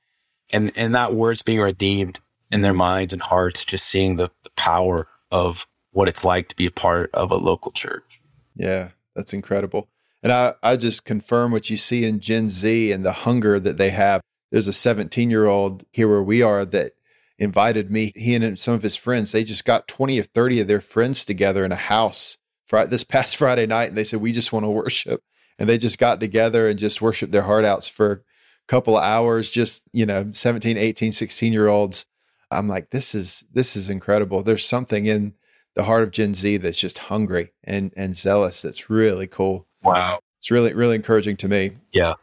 [0.52, 4.35] And, and that word's being redeemed in their minds and hearts, just seeing the, the
[4.56, 8.20] power of what it's like to be a part of a local church.
[8.54, 9.88] Yeah, that's incredible.
[10.22, 13.78] And I, I just confirm what you see in Gen Z and the hunger that
[13.78, 16.92] they have there's a 17 year old here where we are that
[17.38, 18.12] invited me.
[18.14, 21.24] He and some of his friends, they just got 20 or 30 of their friends
[21.24, 23.88] together in a house Friday, this past Friday night.
[23.88, 25.22] And they said, We just want to worship.
[25.58, 28.20] And they just got together and just worshiped their heart outs for a
[28.68, 32.06] couple of hours, just, you know, 17, 18, 16 year olds.
[32.50, 34.42] I'm like, this is this is incredible.
[34.42, 35.34] There's something in
[35.74, 38.62] the heart of Gen Z that's just hungry and and zealous.
[38.62, 39.66] That's really cool.
[39.82, 40.20] Wow.
[40.38, 41.72] It's really, really encouraging to me.
[41.92, 42.14] Yeah.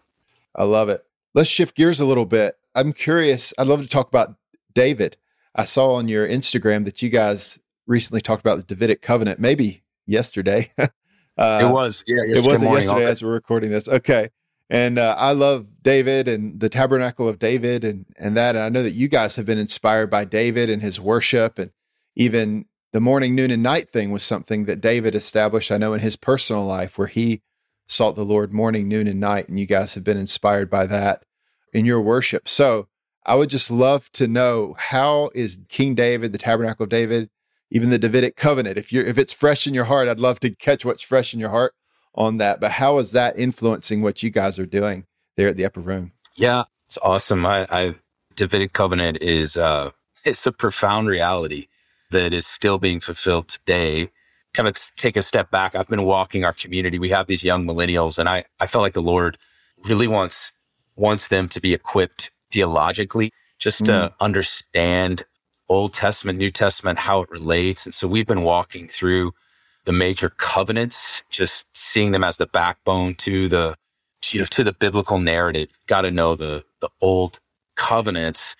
[0.55, 1.01] I love it.
[1.33, 2.57] Let's shift gears a little bit.
[2.75, 3.53] I'm curious.
[3.57, 4.36] I'd love to talk about
[4.73, 5.17] David.
[5.55, 9.83] I saw on your Instagram that you guys recently talked about the Davidic covenant, maybe
[10.05, 10.71] yesterday.
[10.77, 10.88] uh,
[11.38, 13.88] it was, yeah, it wasn't yesterday as we're recording this.
[13.88, 14.29] Okay,
[14.69, 18.55] and uh, I love David and the Tabernacle of David and and that.
[18.55, 21.71] And I know that you guys have been inspired by David and his worship, and
[22.15, 25.71] even the morning, noon, and night thing was something that David established.
[25.71, 27.41] I know in his personal life where he
[27.87, 29.49] sought the Lord morning, noon, and night.
[29.49, 31.23] And you guys have been inspired by that
[31.73, 32.47] in your worship.
[32.47, 32.87] So
[33.25, 37.29] I would just love to know how is King David, the Tabernacle of David,
[37.71, 40.53] even the Davidic covenant, if you're if it's fresh in your heart, I'd love to
[40.55, 41.73] catch what's fresh in your heart
[42.13, 42.59] on that.
[42.59, 46.11] But how is that influencing what you guys are doing there at the upper room?
[46.35, 46.63] Yeah.
[46.93, 47.43] It's awesome.
[47.43, 47.95] I, I
[48.35, 49.89] Davidic covenant is uh,
[50.23, 51.67] it's a profound reality
[52.11, 54.11] that is still being fulfilled today.
[54.53, 55.73] Kind of take a step back.
[55.73, 56.99] I've been walking our community.
[56.99, 59.39] We have these young millennials, and I, I felt like the Lord
[59.85, 60.51] really wants
[60.95, 64.13] wants them to be equipped theologically, just to mm.
[64.19, 65.23] understand
[65.69, 67.87] Old Testament, New Testament, how it relates.
[67.87, 69.33] And so we've been walking through
[69.85, 73.75] the major covenants, just seeing them as the backbone to the
[74.31, 75.69] you know to the biblical narrative.
[75.88, 77.39] Got to know the the old
[77.75, 78.55] covenants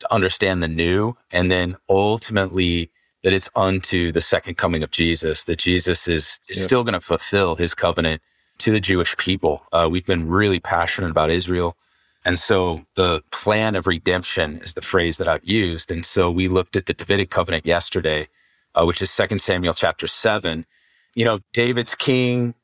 [0.00, 2.90] to understand the new, and then ultimately
[3.24, 5.44] that it's unto the second coming of Jesus.
[5.44, 6.64] That Jesus is, is yes.
[6.64, 8.22] still going to fulfill His covenant
[8.58, 9.62] to the Jewish people.
[9.72, 11.76] Uh, we've been really passionate about Israel.
[12.24, 15.90] And so the plan of redemption is the phrase that I've used.
[15.90, 18.28] And so we looked at the Davidic covenant yesterday
[18.74, 20.66] uh, which is Second Samuel chapter 7.
[21.14, 22.54] You know, David's king,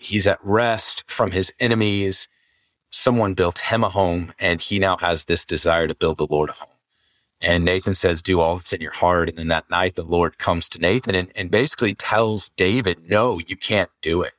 [0.00, 2.28] he's at rest from his enemies.
[2.90, 6.50] Someone built him a home, and he now has this desire to build the Lord
[6.50, 6.68] a home.
[7.40, 9.28] And Nathan says, Do all that's in your heart.
[9.28, 13.38] And then that night, the Lord comes to Nathan and, and basically tells David, No,
[13.38, 14.32] you can't do it.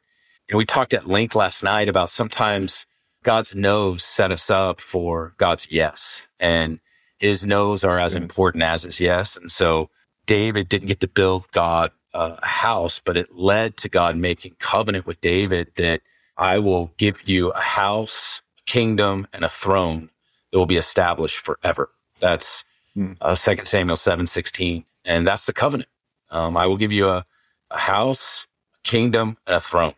[0.49, 2.85] And we talked at length last night about sometimes
[3.23, 6.21] God's no's set us up for God's yes.
[6.39, 6.79] And
[7.17, 9.37] his no's are as important as his yes.
[9.37, 9.89] And so
[10.25, 15.05] David didn't get to build God a house, but it led to God making covenant
[15.05, 16.01] with David that
[16.37, 20.09] I will give you a house, a kingdom, and a throne
[20.51, 21.89] that will be established forever.
[22.19, 23.13] That's hmm.
[23.21, 24.85] uh, 2 Samuel 7 16.
[25.05, 25.89] And that's the covenant.
[26.29, 27.25] Um, I will give you a,
[27.69, 29.93] a house, a kingdom, and a throne,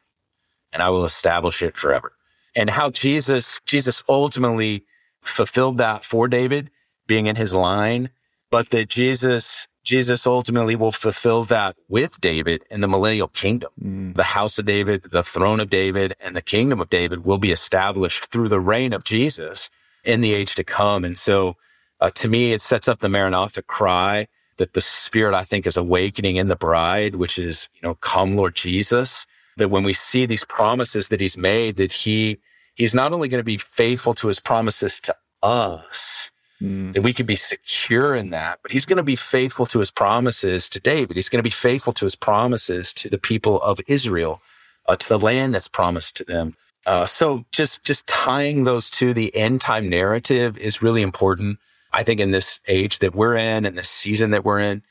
[0.71, 2.13] and I will establish it forever.
[2.55, 4.85] And how Jesus, Jesus ultimately
[5.21, 6.69] fulfilled that for David,
[7.07, 8.09] being in his line,
[8.49, 13.71] but that Jesus Jesus ultimately will fulfill that with David in the millennial kingdom.
[13.81, 14.15] Mm.
[14.15, 17.51] The house of David, the throne of David, and the kingdom of David will be
[17.51, 19.69] established through the reign of Jesus
[20.03, 21.03] in the age to come.
[21.03, 21.55] And so,
[21.99, 25.77] uh, to me, it sets up the Maranatha cry that the Spirit, I think, is
[25.77, 29.25] awakening in the bride, which is, you know, come, Lord Jesus.
[29.57, 32.39] That when we see these promises that He's made, that He
[32.75, 36.31] He's not only going to be faithful to His promises to us,
[36.63, 36.93] Mm.
[36.93, 38.59] That we can be secure in that.
[38.63, 41.17] But he's going to be faithful to his promises to David.
[41.17, 44.41] He's going to be faithful to his promises to the people of Israel,
[44.87, 46.55] uh, to the land that's promised to them.
[46.85, 51.59] Uh, so just just tying those to the end time narrative is really important.
[51.91, 54.83] I think in this age that we're in and the season that we're in,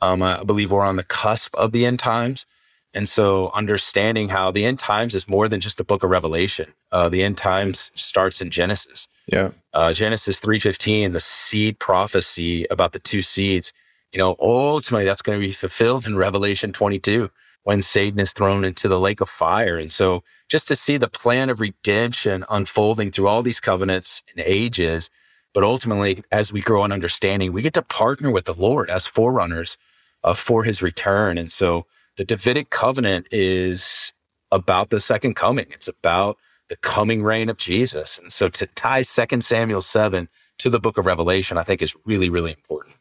[0.00, 2.46] um, I believe we're on the cusp of the end times.
[2.92, 6.72] And so understanding how the end times is more than just the book of Revelation.
[6.90, 9.06] Uh, the end times starts in Genesis.
[9.30, 9.50] Yeah.
[9.72, 13.72] Uh, Genesis 3.15, the seed prophecy about the two seeds,
[14.12, 17.30] you know, ultimately that's going to be fulfilled in Revelation 22
[17.62, 19.78] when Satan is thrown into the lake of fire.
[19.78, 24.44] And so just to see the plan of redemption unfolding through all these covenants and
[24.44, 25.10] ages,
[25.54, 29.06] but ultimately as we grow in understanding, we get to partner with the Lord as
[29.06, 29.76] forerunners
[30.24, 31.38] uh, for his return.
[31.38, 34.12] And so the Davidic covenant is
[34.50, 35.66] about the second coming.
[35.70, 36.38] It's about
[36.70, 38.18] the coming reign of Jesus.
[38.18, 40.28] And so to tie Second Samuel 7
[40.58, 42.96] to the book of Revelation, I think is really, really important.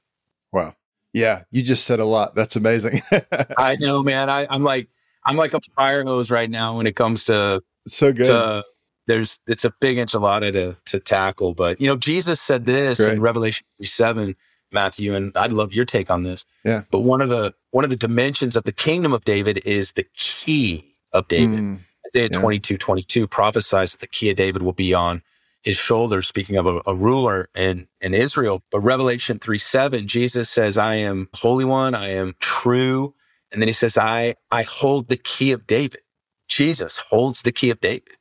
[0.52, 0.76] Wow.
[1.14, 2.36] Yeah, you just said a lot.
[2.36, 3.02] That's amazing.
[3.58, 4.30] I know, man.
[4.30, 4.90] I, am like,
[5.24, 8.26] I'm like a fire hose right now when it comes to so good.
[8.26, 8.64] To,
[9.08, 13.20] there's it's a big enchilada to to tackle, but you know, Jesus said this in
[13.20, 14.36] Revelation 3 7
[14.72, 16.46] Matthew, and I'd love your take on this.
[16.64, 16.84] Yeah.
[16.92, 20.06] But one of the one of the dimensions of the kingdom of David is the
[20.16, 21.60] key of David.
[21.60, 21.80] Mm,
[22.16, 22.40] Isaiah yeah.
[22.40, 25.22] 22, 22 prophesies that the key of David will be on
[25.64, 28.64] his shoulders, speaking of a, a, ruler in, in Israel.
[28.72, 33.14] But Revelation 3 7, Jesus says, I am Holy One, I am true.
[33.52, 36.02] And then he says, I, I hold the key of David.
[36.48, 38.14] Jesus holds the key of David.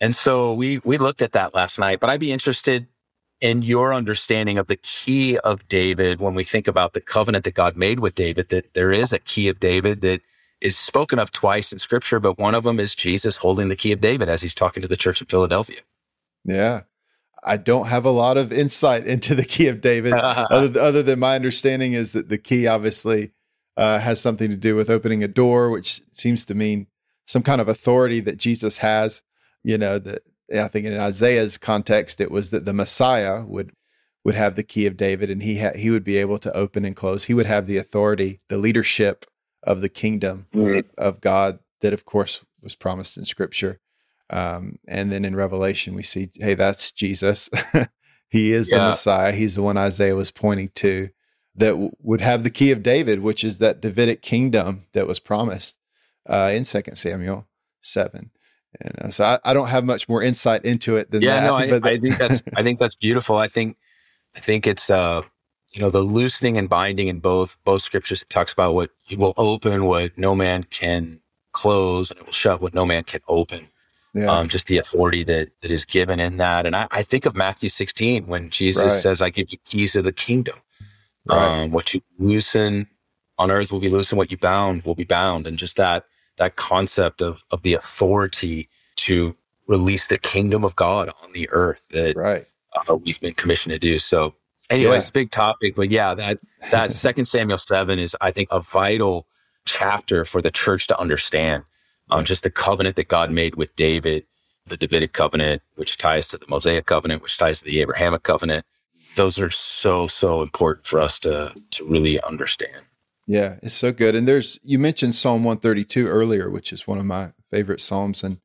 [0.00, 2.86] And so we we looked at that last night, but I'd be interested
[3.40, 7.54] in your understanding of the key of David when we think about the covenant that
[7.54, 10.22] God made with David, that there is a key of David that
[10.60, 13.92] is spoken of twice in scripture, but one of them is Jesus holding the key
[13.92, 15.80] of David as he's talking to the church of Philadelphia.
[16.44, 16.82] Yeah.
[17.44, 21.20] I don't have a lot of insight into the key of David, other, other, than
[21.20, 23.32] my understanding is that the key obviously
[23.76, 26.86] uh, has something to do with opening a door, which seems to mean
[27.26, 29.22] some kind of authority that Jesus has.
[29.62, 30.22] You know, that
[30.54, 33.72] I think in Isaiah's context, it was that the Messiah would
[34.24, 36.84] would have the key of David, and he ha- he would be able to open
[36.84, 37.24] and close.
[37.24, 39.26] He would have the authority, the leadership
[39.66, 40.88] of the kingdom mm-hmm.
[40.96, 43.80] of God that, of course, was promised in Scripture.
[44.30, 47.50] Um, and then in Revelation, we see, hey, that's Jesus.
[48.28, 48.78] he is yeah.
[48.78, 49.32] the Messiah.
[49.32, 51.10] He's the one Isaiah was pointing to
[51.54, 55.20] that w- would have the key of David, which is that Davidic kingdom that was
[55.20, 55.76] promised
[56.28, 57.46] uh, in Second Samuel
[57.80, 58.30] seven.
[58.80, 61.46] And uh, so I, I, don't have much more insight into it than yeah, that.
[61.46, 63.36] no, I, I think that's I think that's beautiful.
[63.36, 63.78] I think
[64.34, 65.22] I think it's uh
[65.76, 69.34] you know the loosening and binding in both both scriptures it talks about what will
[69.36, 71.20] open what no man can
[71.52, 73.68] close and it will shut what no man can open
[74.14, 74.26] yeah.
[74.26, 77.36] um, just the authority that that is given in that and i, I think of
[77.36, 78.92] matthew 16 when jesus right.
[78.92, 80.56] says i give you keys of the kingdom
[81.26, 81.62] right.
[81.62, 82.88] um, what you loosen
[83.38, 86.04] on earth will be loosened what you bound will be bound and just that
[86.38, 91.86] that concept of of the authority to release the kingdom of god on the earth
[91.90, 92.46] that right.
[92.88, 94.34] uh, we've been commissioned to do so
[94.70, 95.10] anyways yeah.
[95.12, 96.38] big topic but yeah that
[96.70, 99.26] that second samuel 7 is i think a vital
[99.64, 101.64] chapter for the church to understand
[102.10, 104.24] um, just the covenant that God made with David,
[104.66, 108.64] the Davidic covenant, which ties to the Mosaic covenant, which ties to the Abrahamic covenant.
[109.16, 112.82] Those are so, so important for us to, to really understand.
[113.26, 114.14] Yeah, it's so good.
[114.14, 118.22] And there's, you mentioned Psalm 132 earlier, which is one of my favorite Psalms.
[118.22, 118.38] And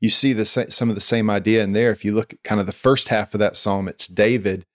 [0.00, 1.90] you see the some of the same idea in there.
[1.90, 4.66] If you look at kind of the first half of that Psalm, it's David,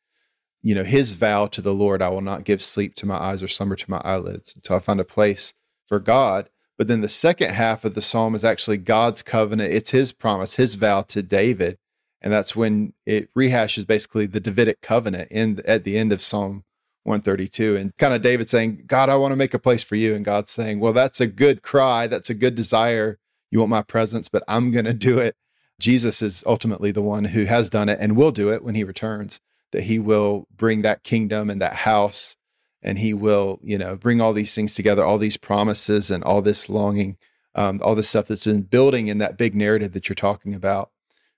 [0.61, 3.41] you know, his vow to the Lord, I will not give sleep to my eyes
[3.41, 5.53] or slumber to my eyelids until I find a place
[5.87, 6.49] for God.
[6.77, 9.73] But then the second half of the psalm is actually God's covenant.
[9.73, 11.77] It's his promise, his vow to David.
[12.21, 16.63] And that's when it rehashes basically the Davidic covenant in at the end of Psalm
[17.03, 17.75] 132.
[17.75, 20.15] And kind of David saying, God, I want to make a place for you.
[20.15, 22.07] And God's saying, Well, that's a good cry.
[22.07, 23.17] That's a good desire.
[23.49, 25.35] You want my presence, but I'm going to do it.
[25.79, 28.83] Jesus is ultimately the one who has done it and will do it when he
[28.83, 29.41] returns,
[29.71, 32.35] that he will bring that kingdom and that house
[32.83, 36.41] and he will, you know, bring all these things together, all these promises and all
[36.41, 37.17] this longing,
[37.55, 40.91] um, all this stuff that's been building in that big narrative that you're talking about.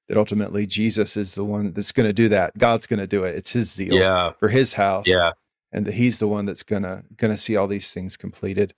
[0.09, 2.57] That ultimately Jesus is the one that's going to do that.
[2.57, 3.35] God's going to do it.
[3.35, 4.31] It's His zeal yeah.
[4.37, 5.07] for His house.
[5.07, 5.31] Yeah,
[5.71, 8.73] and that He's the one that's gonna gonna see all these things completed.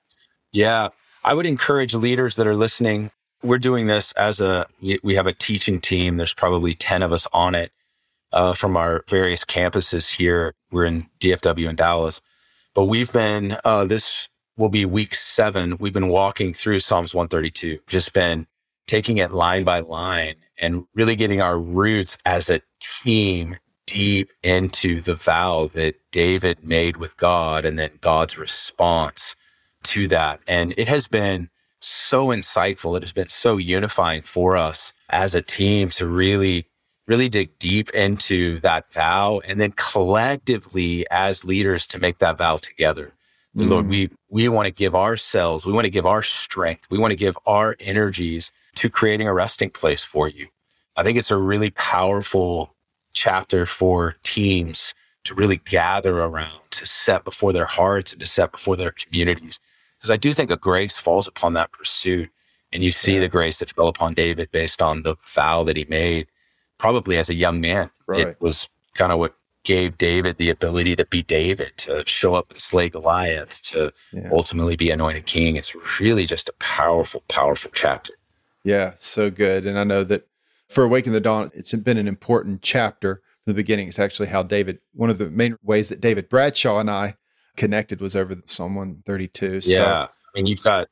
[0.51, 0.89] Yeah,
[1.23, 3.09] I would encourage leaders that are listening.
[3.41, 4.67] We're doing this as a
[5.03, 6.17] we have a teaching team.
[6.17, 7.71] There's probably ten of us on it
[8.35, 10.53] uh, from our various campuses here.
[10.71, 12.21] We're in DFW in Dallas
[12.75, 15.77] but we've been, uh, this will be week seven.
[15.79, 18.47] We've been walking through Psalms 132, just been
[18.87, 23.57] taking it line by line and really getting our roots as a team
[23.87, 29.35] deep into the vow that David made with God and then God's response
[29.83, 30.41] to that.
[30.47, 31.49] And it has been
[31.81, 32.97] so insightful.
[32.97, 36.67] It has been so unifying for us as a team to really
[37.07, 42.57] really dig deep into that vow and then collectively as leaders to make that vow
[42.57, 43.13] together.
[43.55, 43.69] Mm.
[43.69, 47.11] Lord, we, we want to give ourselves, we want to give our strength, we want
[47.11, 50.47] to give our energies to creating a resting place for you.
[50.95, 52.75] I think it's a really powerful
[53.13, 54.93] chapter for teams
[55.25, 59.59] to really gather around, to set before their hearts and to set before their communities.
[59.97, 62.29] Because I do think a grace falls upon that pursuit.
[62.71, 63.21] And you see yeah.
[63.21, 66.27] the grace that fell upon David based on the vow that he made
[66.77, 67.89] probably as a young man.
[68.07, 68.27] Right.
[68.27, 72.51] It was kind of what gave David the ability to be David, to show up
[72.51, 74.29] and slay Goliath, to yeah.
[74.31, 75.55] ultimately be anointed king.
[75.55, 78.13] It's really just a powerful, powerful chapter.
[78.63, 79.65] Yeah, so good.
[79.65, 80.27] And I know that
[80.69, 83.87] for Awaken the Dawn, it's been an important chapter from the beginning.
[83.87, 87.15] It's actually how David, one of the main ways that David Bradshaw and I
[87.57, 89.61] connected was over Psalm 132.
[89.61, 90.03] So, yeah.
[90.03, 90.87] I mean, you've got,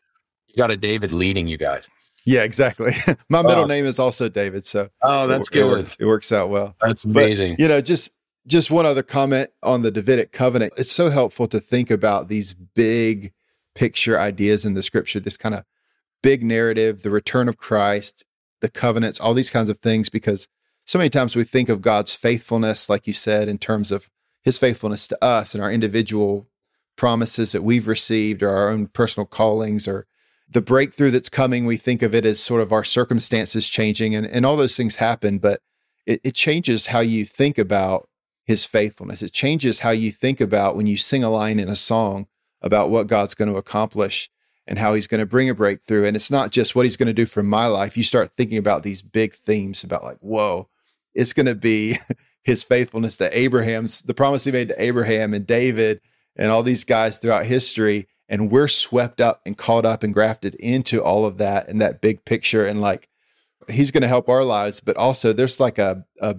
[0.47, 1.89] you got a David leading you guys.
[2.26, 2.91] Yeah, exactly.
[3.30, 5.86] My middle name is also David, so oh, that's it, good.
[5.86, 6.76] It, it, works out well.
[6.82, 7.53] That's amazing.
[7.53, 8.11] But, you know, just
[8.47, 10.74] just one other comment on the Davidic covenant.
[10.78, 13.34] It's so helpful to think about these big
[13.76, 15.19] picture ideas in the scripture.
[15.19, 15.65] This kind of
[16.21, 18.26] big narrative, the return of Christ,
[18.61, 20.47] the covenants, all these kinds of things, because
[20.86, 24.09] so many times we think of God's faithfulness, like you said, in terms of
[24.41, 26.47] His faithfulness to us and our individual
[26.95, 30.05] promises that we've received, or our own personal callings, or
[30.53, 34.25] the breakthrough that's coming, we think of it as sort of our circumstances changing and,
[34.25, 35.59] and all those things happen, but
[36.05, 38.07] it, it changes how you think about
[38.45, 39.21] his faithfulness.
[39.21, 42.27] It changes how you think about when you sing a line in a song
[42.61, 44.29] about what God's going to accomplish
[44.67, 46.05] and how he's going to bring a breakthrough.
[46.05, 47.97] And it's not just what he's going to do for my life.
[47.97, 50.69] You start thinking about these big themes about like, whoa,
[51.13, 51.97] it's going to be
[52.43, 56.01] his faithfulness to Abraham's, the promise he made to Abraham and David
[56.35, 60.55] and all these guys throughout history and we're swept up and caught up and grafted
[60.55, 62.65] into all of that and that big picture.
[62.65, 63.07] And like
[63.69, 66.36] he's going to help our lives but also there's like a, a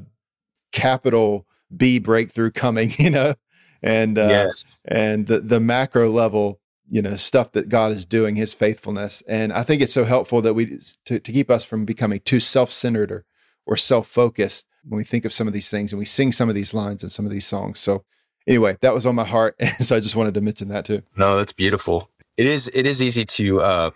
[0.73, 3.35] capital b breakthrough coming you know?
[3.81, 4.65] And uh, yes.
[4.85, 9.23] and the, the macro level you know stuff that god is doing his faithfulness.
[9.29, 12.41] And i think it's so helpful that we to, to keep us from becoming too
[12.41, 13.25] self-centered or
[13.67, 16.57] or self-focused when we think of some of these things and we sing some of
[16.57, 17.79] these lines and some of these songs.
[17.79, 18.05] So
[18.47, 21.03] anyway, that was on my heart, and so I just wanted to mention that too.
[21.17, 22.11] No, that's beautiful.
[22.37, 22.71] It is.
[22.75, 23.91] It is easy to, uh,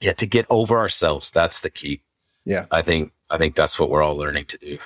[0.00, 1.30] yeah, to get over ourselves.
[1.30, 2.02] That's the key.
[2.44, 2.66] Yeah.
[2.70, 4.78] I think I think that's what we're all learning to do.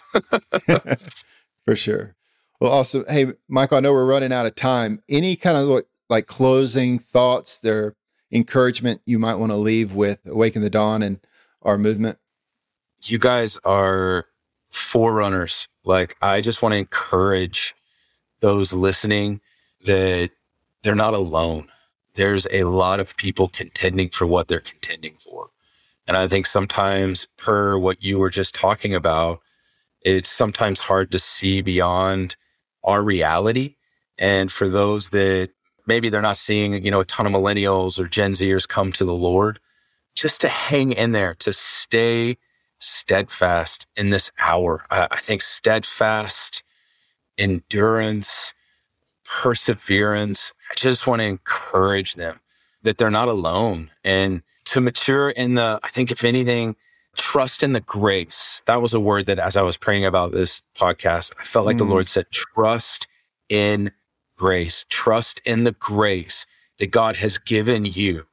[1.65, 2.15] For sure.
[2.61, 5.03] Well, also, hey, Michael, I know we're running out of time.
[5.09, 7.95] Any kind of like, like closing thoughts, there
[8.35, 11.21] encouragement you might want to leave with Awaken the Dawn and
[11.63, 12.19] our movement?
[13.03, 14.27] You guys are
[14.71, 15.69] forerunners.
[15.85, 17.75] Like, I just want to encourage
[18.45, 19.41] those listening
[19.87, 20.29] that
[20.83, 21.67] they're not alone.
[22.15, 25.49] There's a lot of people contending for what they're contending for.
[26.07, 29.41] And I think sometimes, per what you were just talking about,
[30.03, 32.37] it's sometimes hard to see beyond
[32.85, 33.77] our reality.
[34.19, 35.49] And for those that
[35.87, 39.07] maybe they're not seeing, you know, a ton of millennials or Gen Zers come to
[39.07, 39.59] the Lord,
[40.15, 42.37] just to hang in there, to stay
[42.79, 44.85] steadfast in this hour.
[44.91, 46.63] I, I think steadfast,
[47.39, 48.55] endurance,
[49.25, 50.53] perseverance.
[50.71, 52.41] I just want to encourage them
[52.83, 56.77] that they're not alone and to mature in the, I think, if anything,
[57.17, 58.63] trust in the grace.
[58.67, 61.77] That was a word that as I was praying about this podcast, I felt like
[61.77, 61.81] mm.
[61.81, 63.07] the Lord said, trust
[63.49, 63.93] in
[64.37, 66.47] grace, trust in the grace
[66.79, 68.27] that God has given you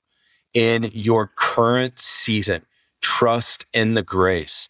[0.53, 2.65] in your current season.
[3.01, 4.69] Trust in the grace.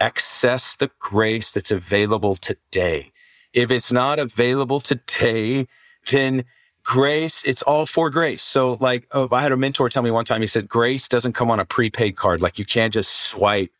[0.00, 3.12] Access the grace that's available today.
[3.52, 5.66] If it's not available today,
[6.10, 6.44] then
[6.82, 8.42] grace, it's all for grace.
[8.42, 11.34] So, like, oh, I had a mentor tell me one time, he said, grace doesn't
[11.34, 12.42] come on a prepaid card.
[12.42, 13.70] Like, you can't just swipe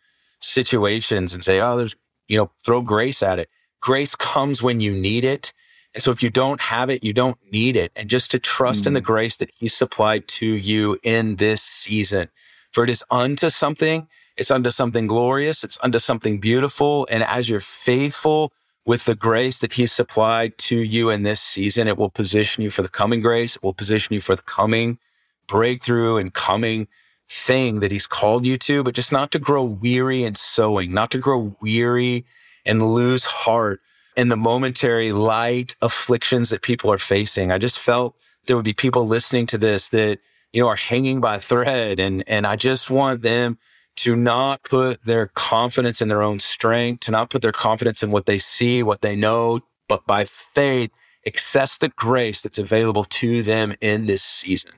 [0.41, 1.95] situations and say, oh, there's,
[2.29, 3.49] you know, throw grace at it.
[3.81, 5.53] Grace comes when you need it.
[5.95, 7.93] And so, if you don't have it, you don't need it.
[7.97, 8.89] And just to trust mm.
[8.89, 9.05] in the mm.
[9.05, 12.29] grace that he supplied to you in this season.
[12.73, 14.07] For it is unto something,
[14.37, 17.09] it's unto something glorious, it's unto something beautiful.
[17.11, 18.53] And as you're faithful,
[18.87, 22.71] with the grace that he's supplied to you in this season, it will position you
[22.71, 23.57] for the coming grace.
[23.57, 24.99] It will position you for the coming
[25.47, 26.89] breakthrough and coming
[27.29, 31.11] thing that he's called you to, but just not to grow weary in sowing, not
[31.13, 32.25] to grow weary
[32.65, 33.81] and lose heart
[34.17, 37.53] in the momentary light afflictions that people are facing.
[37.53, 38.17] I just felt
[38.47, 40.19] there would be people listening to this that,
[40.53, 43.59] you know, are hanging by a thread and, and I just want them
[44.03, 48.11] to not put their confidence in their own strength, to not put their confidence in
[48.11, 50.91] what they see, what they know, but by faith,
[51.27, 54.71] access the grace that's available to them in this season.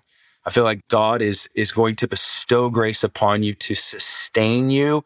[0.44, 5.04] I feel like God is, is going to bestow grace upon you to sustain you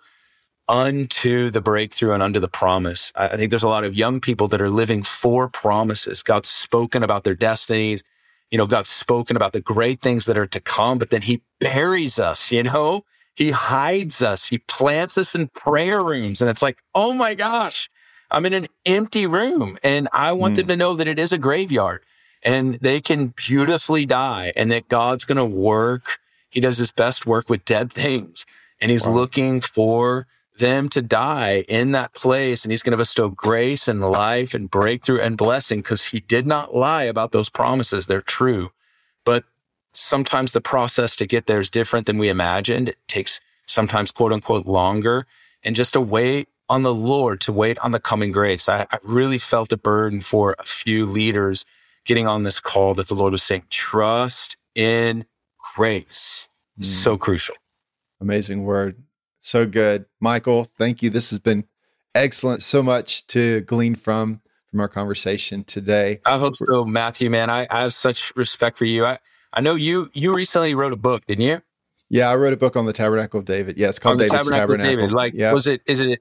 [0.67, 3.13] unto the breakthrough and unto the promise.
[3.17, 6.23] I think there's a lot of young people that are living for promises.
[6.23, 8.03] God's spoken about their destinies.
[8.51, 11.43] You know, God's spoken about the great things that are to come, but then he
[11.61, 13.05] buries us, you know?
[13.37, 14.49] He hides us.
[14.49, 16.41] He plants us in prayer rooms.
[16.41, 17.89] And it's like, oh my gosh,
[18.31, 19.79] I'm in an empty room.
[19.83, 20.57] And I want mm.
[20.57, 22.03] them to know that it is a graveyard
[22.43, 26.19] and they can beautifully die and that God's going to work.
[26.49, 28.47] He does his best work with dead things.
[28.81, 29.13] And he's wow.
[29.13, 30.27] looking for
[30.59, 32.65] them to die in that place.
[32.65, 36.47] And he's going to bestow grace and life and breakthrough and blessing because he did
[36.47, 38.07] not lie about those promises.
[38.07, 38.71] They're true.
[39.97, 42.91] Sometimes the process to get there is different than we imagined.
[42.91, 45.27] It takes sometimes quote unquote longer
[45.63, 48.69] and just to wait on the Lord, to wait on the coming grace.
[48.69, 51.65] I, I really felt a burden for a few leaders
[52.05, 55.25] getting on this call that the Lord was saying, trust in
[55.75, 56.49] grace.
[56.79, 56.85] Mm.
[56.85, 57.55] So crucial.
[58.21, 59.03] Amazing word.
[59.39, 60.07] So good.
[60.21, 61.11] Michael, thank you.
[61.11, 61.65] This has been
[62.15, 62.63] excellent.
[62.63, 64.41] So much to glean from
[64.71, 66.21] from our conversation today.
[66.27, 67.49] I hope so, Matthew, man.
[67.49, 69.07] I, I have such respect for you.
[69.07, 69.19] I,
[69.57, 71.63] I know you you recently wrote a book, didn't you?
[72.09, 73.79] Yeah, I wrote a book on the Tabernacle of David.
[73.79, 74.77] Yeah, it's called David's Tabernacle.
[74.77, 74.97] Tabernacle.
[74.97, 75.13] David.
[75.13, 75.53] Like, yeah.
[75.53, 75.81] was it?
[75.87, 76.21] Is it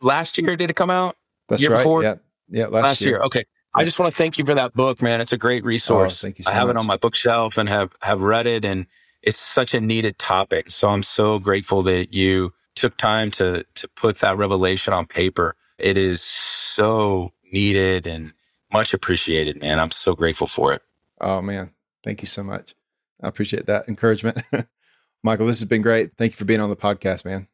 [0.00, 0.56] last year?
[0.56, 1.16] Did it come out?
[1.48, 1.78] That's year right.
[1.78, 2.02] Before?
[2.02, 2.14] Yeah,
[2.48, 3.10] yeah, last, last year.
[3.10, 3.20] year.
[3.22, 3.44] Okay.
[3.74, 5.20] I just want to thank you for that book, man.
[5.20, 6.22] It's a great oh, resource.
[6.22, 6.76] Oh, thank you so I have much.
[6.76, 8.86] it on my bookshelf and have have read it, and
[9.22, 10.70] it's such a needed topic.
[10.70, 15.56] So I'm so grateful that you took time to to put that revelation on paper.
[15.78, 18.32] It is so needed and
[18.72, 19.78] much appreciated, man.
[19.78, 20.82] I'm so grateful for it.
[21.20, 21.70] Oh man,
[22.02, 22.74] thank you so much.
[23.22, 24.38] I appreciate that encouragement.
[25.22, 26.12] Michael, this has been great.
[26.16, 27.48] Thank you for being on the podcast, man.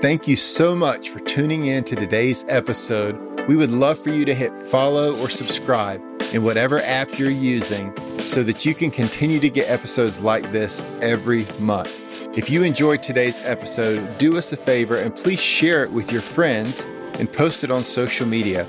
[0.00, 3.18] Thank you so much for tuning in to today's episode.
[3.46, 6.00] We would love for you to hit follow or subscribe
[6.32, 10.82] in whatever app you're using so that you can continue to get episodes like this
[11.02, 11.92] every month.
[12.36, 16.22] If you enjoyed today's episode, do us a favor and please share it with your
[16.22, 18.66] friends and post it on social media.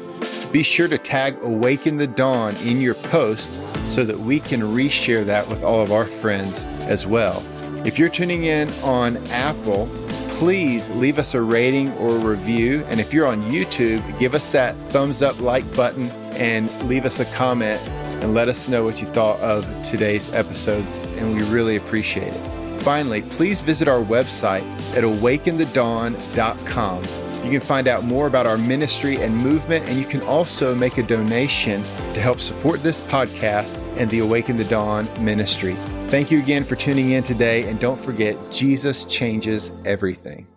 [0.51, 3.49] Be sure to tag Awaken the Dawn in your post
[3.89, 7.41] so that we can reshare that with all of our friends as well.
[7.85, 9.87] If you're tuning in on Apple,
[10.27, 12.83] please leave us a rating or a review.
[12.89, 17.19] And if you're on YouTube, give us that thumbs up like button and leave us
[17.21, 17.79] a comment
[18.21, 20.85] and let us know what you thought of today's episode.
[21.17, 22.81] And we really appreciate it.
[22.81, 24.63] finally, please visit our website
[24.95, 27.20] at awakenthedawn.com.
[27.43, 30.97] You can find out more about our ministry and movement, and you can also make
[30.97, 31.81] a donation
[32.13, 35.73] to help support this podcast and the Awaken the Dawn ministry.
[36.07, 40.50] Thank you again for tuning in today, and don't forget, Jesus changes everything.